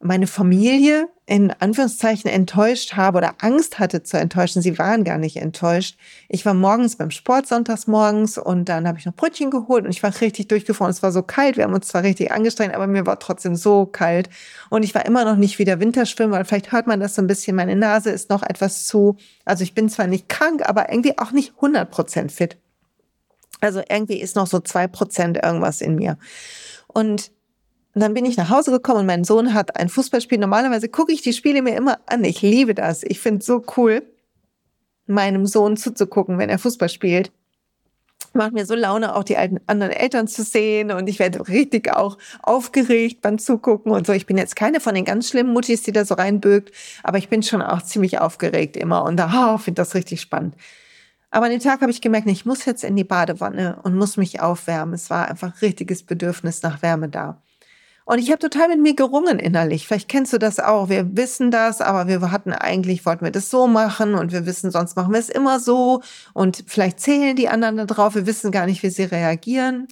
meine 0.00 0.26
Familie 0.26 1.09
in 1.28 1.50
Anführungszeichen 1.50 2.30
enttäuscht 2.30 2.92
habe 2.94 3.18
oder 3.18 3.35
Angst 3.40 3.80
hatte 3.80 4.04
zu 4.04 4.16
enttäuschen. 4.16 4.62
Sie 4.62 4.78
waren 4.78 5.02
gar 5.02 5.18
nicht 5.18 5.38
enttäuscht. 5.38 5.98
Ich 6.28 6.46
war 6.46 6.54
morgens 6.54 6.94
beim 6.94 7.11
Sport 7.11 7.48
sonntags 7.48 7.88
morgens 7.88 8.38
und 8.38 8.68
dann 8.68 8.87
habe 8.87 8.98
ich 8.98 9.06
noch 9.06 9.14
Brötchen 9.14 9.50
geholt 9.50 9.85
und 9.85 9.90
ich 9.90 10.04
war 10.04 10.20
richtig 10.20 10.46
durchgefroren. 10.46 10.90
Es 10.90 11.02
war 11.02 11.11
so 11.11 11.22
kalt. 11.22 11.56
Wir 11.56 11.64
haben 11.64 11.74
uns 11.74 11.88
zwar 11.88 12.04
richtig 12.04 12.30
angestrengt, 12.30 12.74
aber 12.74 12.87
mir 12.87 13.06
war 13.06 13.18
trotzdem 13.18 13.56
so 13.56 13.87
kalt. 13.87 14.30
Und 14.70 14.85
ich 14.85 14.94
war 14.94 15.04
immer 15.04 15.24
noch 15.24 15.37
nicht 15.37 15.59
wieder 15.59 15.80
Winterschwimmen, 15.80 16.32
weil 16.32 16.44
vielleicht 16.44 16.70
hört 16.70 16.87
man 16.87 17.00
das 17.00 17.16
so 17.16 17.22
ein 17.22 17.26
bisschen. 17.26 17.56
Meine 17.56 17.74
Nase 17.74 18.11
ist 18.11 18.30
noch 18.30 18.44
etwas 18.44 18.87
zu. 18.87 19.16
Also 19.44 19.64
ich 19.64 19.74
bin 19.74 19.88
zwar 19.88 20.06
nicht 20.06 20.28
krank, 20.28 20.62
aber 20.64 20.90
irgendwie 20.92 21.18
auch 21.18 21.32
nicht 21.32 21.54
100 21.56 21.90
Prozent 21.90 22.30
fit. 22.30 22.56
Also 23.61 23.82
irgendwie 23.88 24.20
ist 24.20 24.37
noch 24.37 24.46
so 24.46 24.61
zwei 24.61 24.87
Prozent 24.87 25.38
irgendwas 25.42 25.80
in 25.80 25.96
mir. 25.96 26.18
Und 26.87 27.32
und 27.96 28.02
dann 28.02 28.12
bin 28.12 28.26
ich 28.26 28.37
nach 28.37 28.50
Hause 28.50 28.72
gekommen 28.72 29.00
und 29.00 29.06
mein 29.06 29.24
Sohn 29.24 29.54
hat 29.54 29.76
ein 29.76 29.88
Fußballspiel. 29.88 30.37
Normalerweise 30.37 30.90
gucke 30.90 31.12
ich 31.12 31.22
die 31.22 31.32
Spiele 31.32 31.62
mir 31.62 31.74
immer 31.74 31.98
an. 32.04 32.24
Ich 32.24 32.42
liebe 32.42 32.74
das. 32.74 33.02
Ich 33.02 33.20
finde 33.20 33.38
es 33.38 33.46
so 33.46 33.64
cool, 33.78 34.02
meinem 35.06 35.46
Sohn 35.46 35.78
zuzugucken, 35.78 36.37
wenn 36.37 36.50
er 36.50 36.59
Fußball 36.59 36.90
spielt. 36.90 37.32
Macht 38.35 38.52
mir 38.52 38.66
so 38.66 38.74
Laune, 38.74 39.16
auch 39.16 39.24
die 39.24 39.38
alten 39.38 39.61
anderen 39.66 39.94
Eltern 39.94 40.28
zu 40.28 40.42
sehen. 40.42 40.90
Und 40.90 41.09
ich 41.09 41.18
werde 41.18 41.48
richtig 41.48 41.90
auch 41.90 42.18
aufgeregt 42.42 43.22
beim 43.22 43.38
Zugucken 43.38 43.92
und 43.92 44.06
so. 44.06 44.12
Ich 44.12 44.26
bin 44.26 44.37
jetzt 44.37 44.56
keine 44.56 44.80
von 44.80 44.94
den 44.94 45.06
ganz 45.06 45.30
schlimmen 45.30 45.54
Muttis, 45.54 45.80
die 45.80 45.92
da 45.92 46.04
so 46.04 46.16
reinbögt, 46.16 46.72
aber 47.02 47.16
ich 47.16 47.30
bin 47.30 47.42
schon 47.42 47.62
auch 47.62 47.80
ziemlich 47.80 48.18
aufgeregt 48.18 48.76
immer 48.76 49.04
und 49.04 49.16
da 49.16 49.54
oh, 49.54 49.56
finde 49.56 49.80
das 49.80 49.94
richtig 49.94 50.20
spannend. 50.20 50.54
Aber 51.30 51.46
an 51.46 51.52
dem 51.52 51.61
Tag 51.61 51.80
habe 51.80 51.90
ich 51.90 52.02
gemerkt, 52.02 52.28
ich 52.28 52.44
muss 52.44 52.66
jetzt 52.66 52.85
in 52.85 52.94
die 52.94 53.04
Badewanne 53.04 53.78
und 53.85 53.96
muss 53.96 54.18
mich 54.18 54.42
aufwärmen. 54.42 54.94
Es 54.94 55.09
war 55.09 55.28
einfach 55.28 55.54
ein 55.54 55.59
richtiges 55.62 56.02
Bedürfnis 56.02 56.61
nach 56.61 56.82
Wärme 56.82 57.09
da. 57.09 57.40
Und 58.07 58.21
ich 58.21 58.31
habe 58.31 58.38
total 58.38 58.69
mit 58.69 58.81
mir 58.81 58.95
gerungen 58.95 59.40
innerlich. 59.40 59.88
Vielleicht 59.88 60.09
kennst 60.09 60.33
du 60.33 60.38
das 60.38 60.61
auch. 60.61 60.88
Wir 60.88 61.16
wissen 61.16 61.51
das, 61.51 61.81
aber 61.81 62.07
wir 62.07 62.31
hatten 62.31 62.53
eigentlich, 62.53 63.05
wollten 63.05 63.25
wir 63.25 63.33
das 63.33 63.51
so 63.51 63.66
machen 63.66 64.14
und 64.14 64.31
wir 64.31 64.47
wissen, 64.47 64.71
sonst 64.71 64.95
machen 64.95 65.12
wir 65.12 65.19
es 65.19 65.29
immer 65.29 65.59
so. 65.59 66.03
Und 66.33 66.62
vielleicht 66.69 67.01
zählen 67.01 67.35
die 67.35 67.49
anderen 67.49 67.77
da 67.77 67.85
drauf. 67.85 68.14
Wir 68.14 68.25
wissen 68.25 68.53
gar 68.53 68.66
nicht, 68.66 68.85
wie 68.85 68.90
sie 68.90 69.03
reagieren. 69.03 69.88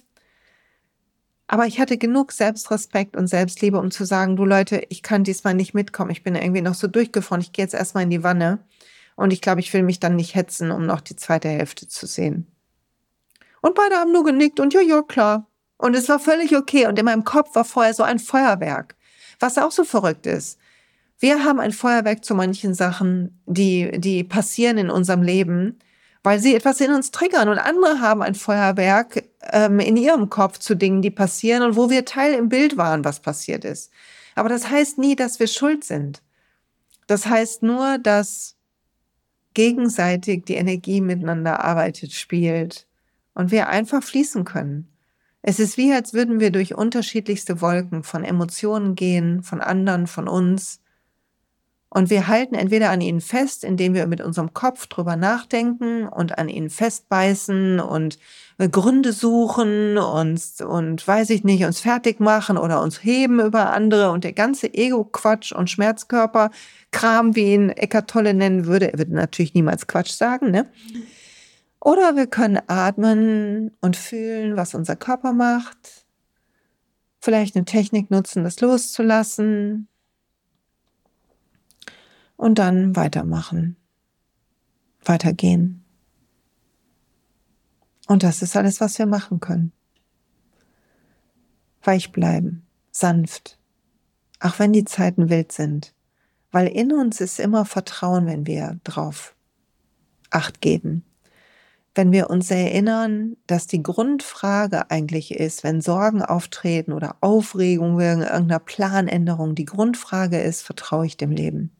Aber 1.47 1.65
ich 1.65 1.77
hatte 1.77 1.97
genug 1.97 2.31
Selbstrespekt 2.31 3.17
und 3.17 3.27
Selbstliebe, 3.27 3.77
um 3.77 3.91
zu 3.91 4.05
sagen, 4.05 4.37
du 4.37 4.45
Leute, 4.45 4.83
ich 4.87 5.03
kann 5.03 5.25
diesmal 5.25 5.53
nicht 5.53 5.73
mitkommen. 5.73 6.11
Ich 6.11 6.23
bin 6.23 6.35
irgendwie 6.35 6.61
noch 6.61 6.73
so 6.73 6.87
durchgefroren. 6.87 7.41
Ich 7.41 7.51
gehe 7.51 7.65
jetzt 7.65 7.75
erstmal 7.75 8.03
in 8.03 8.09
die 8.11 8.23
Wanne. 8.23 8.59
Und 9.17 9.33
ich 9.33 9.41
glaube, 9.41 9.59
ich 9.59 9.73
will 9.73 9.83
mich 9.83 9.99
dann 9.99 10.15
nicht 10.15 10.35
hetzen, 10.35 10.71
um 10.71 10.85
noch 10.85 11.01
die 11.01 11.17
zweite 11.17 11.49
Hälfte 11.49 11.89
zu 11.89 12.07
sehen. 12.07 12.47
Und 13.61 13.75
beide 13.75 13.95
haben 13.95 14.13
nur 14.13 14.23
genickt 14.23 14.61
und 14.61 14.73
ja, 14.73 14.79
ja, 14.79 15.01
klar, 15.01 15.49
und 15.77 15.95
es 15.95 16.09
war 16.09 16.19
völlig 16.19 16.55
okay. 16.55 16.87
Und 16.87 16.97
in 16.97 17.05
meinem 17.05 17.23
Kopf 17.23 17.55
war 17.55 17.65
vorher 17.65 17.93
so 17.93 18.03
ein 18.03 18.19
Feuerwerk, 18.19 18.95
was 19.39 19.57
auch 19.57 19.71
so 19.71 19.83
verrückt 19.83 20.25
ist. 20.25 20.57
Wir 21.19 21.43
haben 21.43 21.59
ein 21.59 21.71
Feuerwerk 21.71 22.25
zu 22.25 22.35
manchen 22.35 22.73
Sachen, 22.73 23.41
die, 23.45 23.99
die 23.99 24.23
passieren 24.23 24.77
in 24.77 24.89
unserem 24.89 25.21
Leben, 25.21 25.79
weil 26.23 26.39
sie 26.39 26.55
etwas 26.55 26.81
in 26.81 26.91
uns 26.91 27.11
triggern. 27.11 27.49
Und 27.49 27.59
andere 27.59 28.01
haben 28.01 28.21
ein 28.21 28.35
Feuerwerk 28.35 29.23
ähm, 29.51 29.79
in 29.79 29.95
ihrem 29.95 30.29
Kopf 30.29 30.59
zu 30.59 30.75
Dingen, 30.75 31.01
die 31.01 31.11
passieren 31.11 31.63
und 31.63 31.75
wo 31.75 31.89
wir 31.89 32.05
Teil 32.05 32.33
im 32.33 32.49
Bild 32.49 32.77
waren, 32.77 33.05
was 33.05 33.19
passiert 33.21 33.63
ist. 33.63 33.91
Aber 34.35 34.49
das 34.49 34.69
heißt 34.69 34.97
nie, 34.97 35.15
dass 35.15 35.39
wir 35.39 35.47
schuld 35.47 35.83
sind. 35.83 36.21
Das 37.07 37.25
heißt 37.27 37.63
nur, 37.63 37.97
dass 37.97 38.55
gegenseitig 39.53 40.45
die 40.45 40.55
Energie 40.55 40.99
miteinander 40.99 41.63
arbeitet, 41.63 42.11
spielt 42.11 42.87
und 43.33 43.51
wir 43.51 43.69
einfach 43.69 44.03
fließen 44.03 44.43
können. 44.43 44.94
Es 45.47 45.59
ist 45.59 45.77
wie, 45.77 45.93
als 45.93 46.15
würden 46.15 46.39
wir 46.39 46.49
durch 46.49 46.73
unterschiedlichste 46.73 47.61
Wolken 47.61 48.01
von 48.01 48.23
Emotionen 48.23 48.95
gehen, 48.95 49.43
von 49.43 49.61
anderen, 49.61 50.07
von 50.07 50.27
uns. 50.27 50.81
Und 51.89 52.09
wir 52.09 52.27
halten 52.27 52.55
entweder 52.55 52.89
an 52.89 52.99
ihnen 52.99 53.21
fest, 53.21 53.63
indem 53.63 53.93
wir 53.93 54.07
mit 54.07 54.21
unserem 54.21 54.55
Kopf 54.55 54.87
drüber 54.87 55.15
nachdenken 55.15 56.07
und 56.07 56.39
an 56.39 56.49
ihnen 56.49 56.71
festbeißen 56.71 57.79
und 57.79 58.17
Gründe 58.57 59.13
suchen 59.13 59.99
und, 59.99 60.41
und 60.67 61.07
weiß 61.07 61.29
ich 61.29 61.43
nicht, 61.43 61.63
uns 61.63 61.79
fertig 61.79 62.19
machen 62.19 62.57
oder 62.57 62.81
uns 62.81 63.03
heben 63.03 63.39
über 63.39 63.71
andere 63.71 64.09
und 64.09 64.23
der 64.23 64.33
ganze 64.33 64.73
Ego-Quatsch 64.73 65.51
und 65.51 65.69
Schmerzkörper-Kram, 65.69 67.35
wie 67.35 67.53
ihn 67.53 67.69
Eckart 67.69 68.09
Tolle 68.09 68.33
nennen 68.33 68.65
würde. 68.65 68.93
Er 68.93 68.97
würde 68.97 69.13
natürlich 69.13 69.53
niemals 69.53 69.85
Quatsch 69.85 70.09
sagen, 70.09 70.49
ne? 70.49 70.65
Oder 71.85 72.15
wir 72.15 72.25
können 72.25 72.59
atmen 72.65 73.69
und 73.79 73.95
fühlen, 73.95 74.57
was 74.57 74.73
unser 74.73 74.95
Körper 74.95 75.33
macht. 75.33 76.07
Vielleicht 77.19 77.55
eine 77.55 77.65
Technik 77.65 78.09
nutzen, 78.09 78.43
das 78.43 78.59
loszulassen 78.59 79.87
und 82.37 82.57
dann 82.57 82.95
weitermachen, 82.95 83.75
weitergehen. 85.03 85.85
Und 88.07 88.23
das 88.23 88.41
ist 88.41 88.55
alles, 88.55 88.81
was 88.81 88.97
wir 88.97 89.05
machen 89.05 89.39
können. 89.39 89.71
Weich 91.83 92.11
bleiben, 92.11 92.65
sanft, 92.89 93.59
auch 94.39 94.57
wenn 94.57 94.73
die 94.73 94.85
Zeiten 94.85 95.29
wild 95.29 95.51
sind, 95.51 95.93
weil 96.51 96.65
in 96.65 96.91
uns 96.91 97.21
ist 97.21 97.39
immer 97.39 97.63
Vertrauen, 97.63 98.25
wenn 98.25 98.47
wir 98.47 98.79
drauf 98.83 99.35
Acht 100.31 100.61
geben. 100.61 101.05
Wenn 101.95 102.11
wir 102.11 102.29
uns 102.29 102.51
erinnern, 102.51 103.37
dass 103.47 103.67
die 103.67 103.81
Grundfrage 103.81 104.91
eigentlich 104.91 105.33
ist, 105.33 105.63
wenn 105.63 105.79
Sorgen 105.79 106.21
auftreten 106.21 106.91
oder 106.91 107.15
Aufregung 107.21 107.97
wegen 107.97 108.21
irgendeiner 108.21 108.59
Planänderung, 108.59 109.55
die 109.55 109.63
Grundfrage 109.63 110.41
ist, 110.41 110.61
vertraue 110.61 111.05
ich 111.05 111.15
dem 111.15 111.31
Leben? 111.31 111.71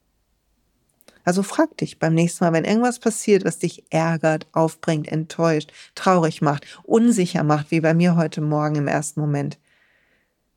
Also 1.25 1.43
frag 1.43 1.75
dich 1.77 1.99
beim 1.99 2.13
nächsten 2.13 2.45
Mal, 2.45 2.53
wenn 2.53 2.63
irgendwas 2.63 2.99
passiert, 2.99 3.43
was 3.43 3.59
dich 3.59 3.83
ärgert, 3.89 4.47
aufbringt, 4.53 5.09
enttäuscht, 5.09 5.73
traurig 5.95 6.41
macht, 6.41 6.65
unsicher 6.83 7.43
macht, 7.43 7.71
wie 7.71 7.81
bei 7.81 7.93
mir 7.93 8.15
heute 8.15 8.39
Morgen 8.39 8.75
im 8.75 8.87
ersten 8.87 9.19
Moment. 9.19 9.57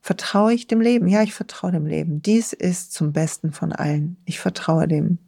Vertraue 0.00 0.52
ich 0.52 0.68
dem 0.68 0.80
Leben? 0.80 1.08
Ja, 1.08 1.22
ich 1.22 1.34
vertraue 1.34 1.72
dem 1.72 1.86
Leben. 1.86 2.22
Dies 2.22 2.52
ist 2.52 2.92
zum 2.92 3.12
Besten 3.12 3.50
von 3.52 3.72
allen. 3.72 4.18
Ich 4.24 4.38
vertraue 4.38 4.86
dem. 4.86 5.18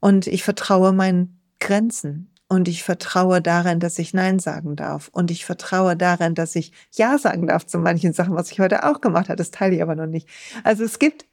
Und 0.00 0.28
ich 0.28 0.44
vertraue 0.44 0.92
meinen 0.92 1.38
Grenzen. 1.60 2.30
Und 2.54 2.68
ich 2.68 2.84
vertraue 2.84 3.42
darin, 3.42 3.80
dass 3.80 3.98
ich 3.98 4.14
Nein 4.14 4.38
sagen 4.38 4.76
darf. 4.76 5.08
Und 5.08 5.32
ich 5.32 5.44
vertraue 5.44 5.96
darin, 5.96 6.36
dass 6.36 6.54
ich 6.54 6.70
Ja 6.92 7.18
sagen 7.18 7.48
darf 7.48 7.66
zu 7.66 7.78
manchen 7.78 8.12
Sachen, 8.12 8.36
was 8.36 8.52
ich 8.52 8.60
heute 8.60 8.84
auch 8.84 9.00
gemacht 9.00 9.28
habe. 9.28 9.34
Das 9.36 9.50
teile 9.50 9.74
ich 9.74 9.82
aber 9.82 9.96
noch 9.96 10.06
nicht. 10.06 10.28
Also 10.62 10.84
es 10.84 11.00
gibt, 11.00 11.26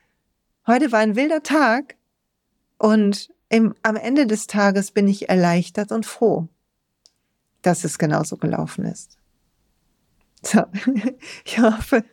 heute 0.66 0.92
war 0.92 0.98
ein 0.98 1.16
wilder 1.16 1.44
Tag 1.44 1.96
und 2.80 3.32
im, 3.50 3.76
am 3.84 3.98
Ende 3.98 4.26
des 4.26 4.48
Tages 4.48 4.90
bin 4.90 5.08
ich 5.08 5.30
erleichtert 5.30 5.92
und 5.92 6.08
froh, 6.08 6.48
dass 7.62 7.84
es 7.84 8.00
genauso 8.00 8.38
gelaufen 8.38 8.86
ist. 8.86 9.20
So, 10.42 10.64
ich 11.46 11.60
hoffe, 11.60 12.04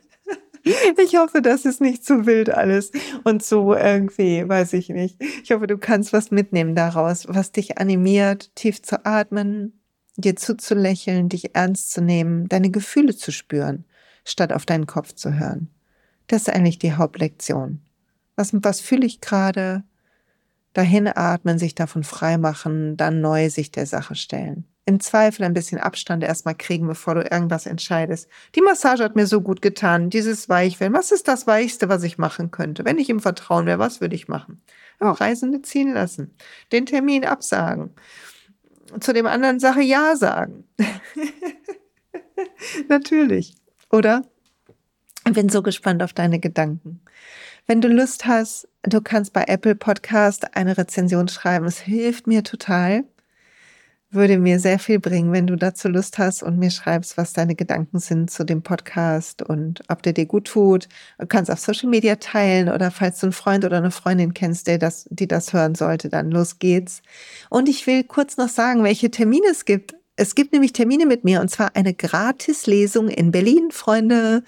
ich 0.97 1.15
hoffe, 1.15 1.41
das 1.41 1.65
ist 1.65 1.81
nicht 1.81 2.05
zu 2.05 2.25
wild 2.25 2.49
alles 2.49 2.91
und 3.23 3.43
so 3.43 3.73
irgendwie, 3.73 4.47
weiß 4.47 4.73
ich 4.73 4.89
nicht. 4.89 5.21
Ich 5.43 5.51
hoffe, 5.51 5.67
du 5.67 5.77
kannst 5.77 6.13
was 6.13 6.31
mitnehmen 6.31 6.75
daraus, 6.75 7.25
was 7.27 7.51
dich 7.51 7.77
animiert, 7.77 8.55
tief 8.55 8.81
zu 8.81 9.05
atmen, 9.05 9.81
dir 10.17 10.35
zuzulächeln, 10.35 11.29
dich 11.29 11.55
ernst 11.55 11.91
zu 11.91 12.01
nehmen, 12.01 12.47
deine 12.49 12.69
Gefühle 12.69 13.15
zu 13.15 13.31
spüren, 13.31 13.85
statt 14.25 14.53
auf 14.53 14.65
deinen 14.65 14.87
Kopf 14.87 15.13
zu 15.13 15.39
hören. 15.39 15.69
Das 16.27 16.43
ist 16.43 16.49
eigentlich 16.49 16.79
die 16.79 16.93
Hauptlektion. 16.93 17.81
Was, 18.35 18.51
was 18.53 18.81
fühle 18.81 19.05
ich 19.05 19.21
gerade? 19.21 19.83
dahin 20.73 21.07
atmen, 21.07 21.59
sich 21.59 21.75
davon 21.75 22.03
freimachen, 22.03 22.97
dann 22.97 23.21
neu 23.21 23.49
sich 23.49 23.71
der 23.71 23.85
Sache 23.85 24.15
stellen. 24.15 24.65
Im 24.89 24.99
Zweifel 24.99 25.43
ein 25.43 25.53
bisschen 25.53 25.79
Abstand 25.79 26.23
erstmal 26.23 26.55
kriegen, 26.55 26.87
bevor 26.87 27.13
du 27.13 27.21
irgendwas 27.21 27.67
entscheidest. 27.67 28.27
Die 28.55 28.61
Massage 28.61 29.03
hat 29.03 29.15
mir 29.15 29.27
so 29.27 29.39
gut 29.39 29.61
getan, 29.61 30.09
dieses 30.09 30.49
Weichwellen. 30.49 30.93
Was 30.93 31.11
ist 31.11 31.27
das 31.27 31.45
Weichste, 31.45 31.89
was 31.89 32.01
ich 32.01 32.17
machen 32.17 32.49
könnte? 32.49 32.85
Wenn 32.85 32.97
ich 32.97 33.07
ihm 33.07 33.19
vertrauen 33.19 33.67
wäre, 33.67 33.77
was 33.77 34.01
würde 34.01 34.15
ich 34.15 34.27
machen? 34.27 34.63
Oh, 34.99 35.11
Reisende 35.11 35.61
ziehen 35.61 35.93
lassen. 35.93 36.35
Den 36.71 36.87
Termin 36.87 37.23
absagen. 37.23 37.91
Zu 38.99 39.13
dem 39.13 39.27
anderen 39.27 39.59
Sache 39.59 39.83
Ja 39.83 40.15
sagen. 40.15 40.63
Natürlich. 42.89 43.53
Oder? 43.91 44.23
Ich 45.27 45.33
bin 45.33 45.49
so 45.49 45.61
gespannt 45.61 46.01
auf 46.01 46.13
deine 46.13 46.39
Gedanken. 46.39 47.01
Wenn 47.67 47.79
du 47.79 47.89
Lust 47.89 48.25
hast, 48.25 48.67
du 48.81 49.01
kannst 49.01 49.33
bei 49.33 49.43
Apple 49.43 49.75
Podcast 49.75 50.57
eine 50.57 50.79
Rezension 50.79 51.27
schreiben. 51.27 51.67
Es 51.67 51.77
hilft 51.77 52.25
mir 52.25 52.43
total. 52.43 53.03
Würde 54.11 54.39
mir 54.39 54.59
sehr 54.59 54.79
viel 54.79 54.99
bringen, 54.99 55.31
wenn 55.33 55.45
du 55.45 55.55
dazu 55.55 55.87
Lust 55.87 56.17
hast 56.17 56.41
und 56.41 56.57
mir 56.57 56.71
schreibst, 56.71 57.15
was 57.15 57.31
deine 57.33 57.53
Gedanken 57.53 57.99
sind 57.99 58.31
zu 58.31 58.43
dem 58.43 58.63
Podcast 58.63 59.43
und 59.43 59.81
ob 59.87 60.01
der 60.01 60.13
dir 60.13 60.25
gut 60.25 60.47
tut. 60.47 60.87
Du 61.19 61.27
kannst 61.27 61.51
auf 61.51 61.59
Social 61.59 61.89
Media 61.89 62.15
teilen 62.15 62.69
oder 62.69 62.89
falls 62.89 63.19
du 63.19 63.27
einen 63.27 63.33
Freund 63.33 63.65
oder 63.65 63.77
eine 63.77 63.91
Freundin 63.91 64.33
kennst, 64.33 64.65
der 64.65 64.79
das, 64.79 65.07
die 65.11 65.27
das 65.27 65.53
hören 65.53 65.75
sollte, 65.75 66.09
dann 66.09 66.31
los 66.31 66.57
geht's. 66.57 67.03
Und 67.51 67.69
ich 67.69 67.85
will 67.85 68.03
kurz 68.03 68.35
noch 68.37 68.49
sagen, 68.49 68.83
welche 68.83 69.11
Termine 69.11 69.45
es 69.51 69.65
gibt. 69.65 69.93
Es 70.15 70.33
gibt 70.33 70.53
nämlich 70.53 70.73
Termine 70.73 71.05
mit 71.05 71.23
mir 71.23 71.39
und 71.39 71.49
zwar 71.51 71.75
eine 71.75 71.93
Gratislesung 71.93 73.09
in 73.09 73.29
Berlin, 73.29 73.69
Freunde. 73.69 74.43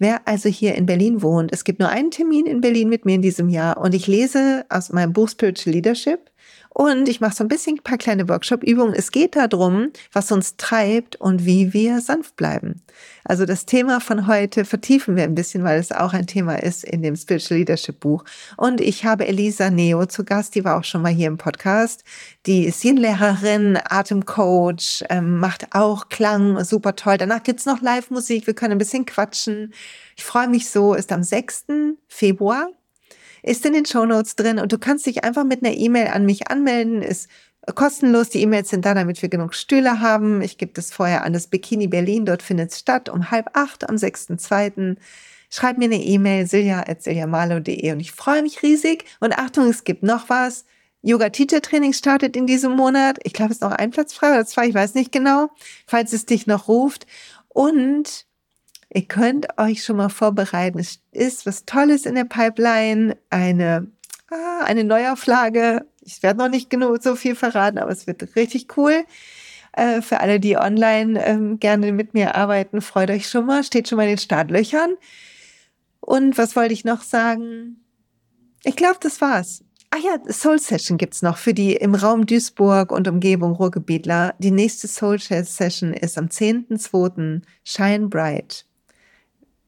Wer 0.00 0.26
also 0.26 0.48
hier 0.48 0.74
in 0.74 0.86
Berlin 0.86 1.22
wohnt, 1.22 1.52
es 1.52 1.62
gibt 1.62 1.78
nur 1.78 1.88
einen 1.88 2.10
Termin 2.10 2.46
in 2.46 2.60
Berlin 2.60 2.88
mit 2.88 3.04
mir 3.04 3.14
in 3.14 3.22
diesem 3.22 3.48
Jahr 3.48 3.76
und 3.76 3.94
ich 3.94 4.08
lese 4.08 4.66
aus 4.68 4.92
meinem 4.92 5.12
Buch 5.12 5.28
Spiritual 5.28 5.72
Leadership 5.72 6.32
und 6.74 7.08
ich 7.08 7.20
mache 7.20 7.36
so 7.36 7.44
ein 7.44 7.48
bisschen 7.48 7.76
ein 7.76 7.84
paar 7.84 7.98
kleine 7.98 8.28
Workshop-Übungen. 8.28 8.94
Es 8.94 9.12
geht 9.12 9.36
darum, 9.36 9.90
was 10.12 10.32
uns 10.32 10.56
treibt 10.56 11.14
und 11.14 11.46
wie 11.46 11.72
wir 11.72 12.00
sanft 12.00 12.34
bleiben. 12.34 12.82
Also 13.22 13.46
das 13.46 13.64
Thema 13.64 14.00
von 14.00 14.26
heute 14.26 14.64
vertiefen 14.64 15.14
wir 15.14 15.22
ein 15.22 15.36
bisschen, 15.36 15.62
weil 15.62 15.78
es 15.78 15.92
auch 15.92 16.12
ein 16.12 16.26
Thema 16.26 16.56
ist 16.56 16.82
in 16.82 17.02
dem 17.02 17.14
Spiritual 17.14 17.60
Leadership 17.60 18.00
Buch. 18.00 18.24
Und 18.56 18.80
ich 18.80 19.04
habe 19.04 19.28
Elisa 19.28 19.70
Neo 19.70 20.06
zu 20.06 20.24
Gast, 20.24 20.56
die 20.56 20.64
war 20.64 20.76
auch 20.76 20.82
schon 20.82 21.02
mal 21.02 21.12
hier 21.12 21.28
im 21.28 21.38
Podcast. 21.38 22.02
Die 22.44 22.64
ist 22.64 22.82
Yin-Lehrerin, 22.82 23.78
Atemcoach, 23.88 25.04
ähm, 25.10 25.38
macht 25.38 25.76
auch 25.76 26.08
Klang, 26.08 26.64
super 26.64 26.96
toll. 26.96 27.18
Danach 27.18 27.44
gibt's 27.44 27.66
noch 27.66 27.82
Live-Musik, 27.82 28.48
wir 28.48 28.54
können 28.54 28.72
ein 28.72 28.78
bisschen 28.78 29.06
quatschen. 29.06 29.72
Ich 30.16 30.24
freue 30.24 30.48
mich 30.48 30.68
so, 30.68 30.94
ist 30.94 31.12
am 31.12 31.22
6. 31.22 31.66
Februar 32.08 32.68
ist 33.44 33.64
in 33.66 33.74
den 33.74 33.84
Shownotes 33.84 34.36
drin 34.36 34.58
und 34.58 34.72
du 34.72 34.78
kannst 34.78 35.04
dich 35.04 35.22
einfach 35.22 35.44
mit 35.44 35.62
einer 35.62 35.76
E-Mail 35.76 36.08
an 36.08 36.24
mich 36.24 36.50
anmelden, 36.50 37.02
ist 37.02 37.28
kostenlos. 37.74 38.30
Die 38.30 38.40
E-Mails 38.40 38.70
sind 38.70 38.86
da, 38.86 38.94
damit 38.94 39.20
wir 39.20 39.28
genug 39.28 39.54
Stühle 39.54 40.00
haben. 40.00 40.40
Ich 40.40 40.56
gebe 40.56 40.72
das 40.72 40.90
vorher 40.90 41.24
an 41.24 41.34
das 41.34 41.48
Bikini 41.48 41.86
Berlin, 41.86 42.24
dort 42.24 42.42
findet 42.42 42.72
es 42.72 42.78
statt 42.78 43.10
um 43.10 43.30
halb 43.30 43.50
acht 43.52 43.88
am 43.88 43.96
6.2. 43.96 44.96
Schreib 45.50 45.76
mir 45.76 45.84
eine 45.84 46.02
E-Mail, 46.02 46.46
silja.siljamalo.de 46.46 47.92
und 47.92 48.00
ich 48.00 48.12
freue 48.12 48.42
mich 48.42 48.62
riesig. 48.62 49.04
Und 49.20 49.38
Achtung, 49.38 49.68
es 49.68 49.84
gibt 49.84 50.02
noch 50.02 50.30
was. 50.30 50.64
Yoga 51.02 51.28
Teacher 51.28 51.60
Training 51.60 51.92
startet 51.92 52.34
in 52.34 52.46
diesem 52.46 52.72
Monat. 52.72 53.18
Ich 53.24 53.34
glaube, 53.34 53.50
es 53.50 53.58
ist 53.58 53.62
noch 53.62 53.72
ein 53.72 53.90
Platz 53.90 54.14
frei 54.14 54.30
oder 54.32 54.46
zwei, 54.46 54.68
ich 54.68 54.74
weiß 54.74 54.94
nicht 54.94 55.12
genau, 55.12 55.50
falls 55.86 56.14
es 56.14 56.24
dich 56.24 56.46
noch 56.46 56.66
ruft. 56.66 57.06
Und 57.48 58.24
Ihr 58.96 59.06
könnt 59.06 59.58
euch 59.58 59.82
schon 59.82 59.96
mal 59.96 60.08
vorbereiten. 60.08 60.78
Es 60.78 61.00
ist 61.10 61.46
was 61.46 61.64
Tolles 61.64 62.06
in 62.06 62.14
der 62.14 62.24
Pipeline, 62.24 63.16
eine, 63.28 63.88
ah, 64.30 64.62
eine 64.64 64.84
Neuauflage. 64.84 65.84
Ich 66.00 66.22
werde 66.22 66.38
noch 66.38 66.48
nicht 66.48 66.70
genug 66.70 67.02
so 67.02 67.16
viel 67.16 67.34
verraten, 67.34 67.78
aber 67.78 67.90
es 67.90 68.06
wird 68.06 68.36
richtig 68.36 68.76
cool. 68.76 69.04
Äh, 69.72 70.00
für 70.00 70.20
alle, 70.20 70.38
die 70.38 70.56
online 70.56 71.20
ähm, 71.26 71.58
gerne 71.58 71.90
mit 71.90 72.14
mir 72.14 72.36
arbeiten, 72.36 72.80
freut 72.80 73.10
euch 73.10 73.28
schon 73.28 73.46
mal. 73.46 73.64
Steht 73.64 73.88
schon 73.88 73.96
mal 73.96 74.04
in 74.04 74.10
den 74.10 74.18
Startlöchern. 74.18 74.94
Und 75.98 76.38
was 76.38 76.54
wollte 76.54 76.72
ich 76.72 76.84
noch 76.84 77.02
sagen? 77.02 77.84
Ich 78.62 78.76
glaube, 78.76 78.98
das 79.00 79.20
war's. 79.20 79.64
Ah 79.90 79.98
ja, 79.98 80.32
Soul 80.32 80.60
Session 80.60 80.98
gibt's 80.98 81.20
noch 81.20 81.38
für 81.38 81.52
die 81.52 81.74
im 81.74 81.96
Raum 81.96 82.26
Duisburg 82.26 82.92
und 82.92 83.08
Umgebung 83.08 83.54
Ruhrgebietler. 83.54 84.36
Die 84.38 84.52
nächste 84.52 84.86
Soul 84.86 85.18
Session 85.18 85.92
ist 85.94 86.16
am 86.16 86.26
10.2. 86.26 87.42
Shine 87.64 88.06
Bright 88.06 88.66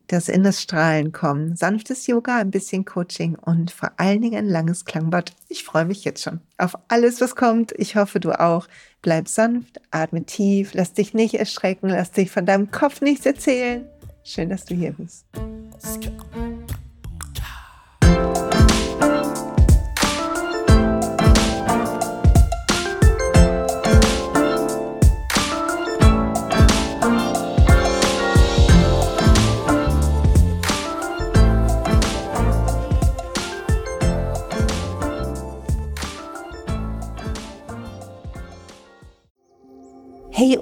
das 0.09 0.29
in 0.29 0.43
das 0.43 0.63
Strahlen 0.63 1.13
kommen. 1.13 1.57
Sanftes 1.57 2.07
Yoga, 2.07 2.39
ein 2.39 2.51
bisschen 2.51 2.85
Coaching 2.85 3.37
und 3.37 3.71
vor 3.71 3.93
allen 3.97 4.23
Dingen 4.23 4.39
ein 4.39 4.49
langes 4.49 4.85
Klangbad. 4.85 5.33
Ich 5.49 5.65
freue 5.65 5.85
mich 5.85 6.05
jetzt 6.05 6.23
schon 6.23 6.41
auf 6.59 6.77
alles, 6.89 7.21
was 7.21 7.37
kommt. 7.37 7.73
Ich 7.77 7.97
hoffe, 7.97 8.21
du 8.21 8.33
auch. 8.33 8.67
Bleib 9.03 9.29
sanft, 9.29 9.81
atme 9.91 10.25
tief, 10.25 10.75
lass 10.75 10.93
dich 10.93 11.15
nicht 11.15 11.35
erschrecken, 11.35 11.89
lass 11.89 12.11
dich 12.13 12.31
von 12.31 12.47
deinem 12.47 12.71
Kopf 12.71 13.01
nichts 13.01 13.27
erzählen. 13.27 13.87
Schön, 14.25 14.49
dass 14.49 14.65
du 14.65 14.75
hier 14.75 14.93
bist. 14.93 15.25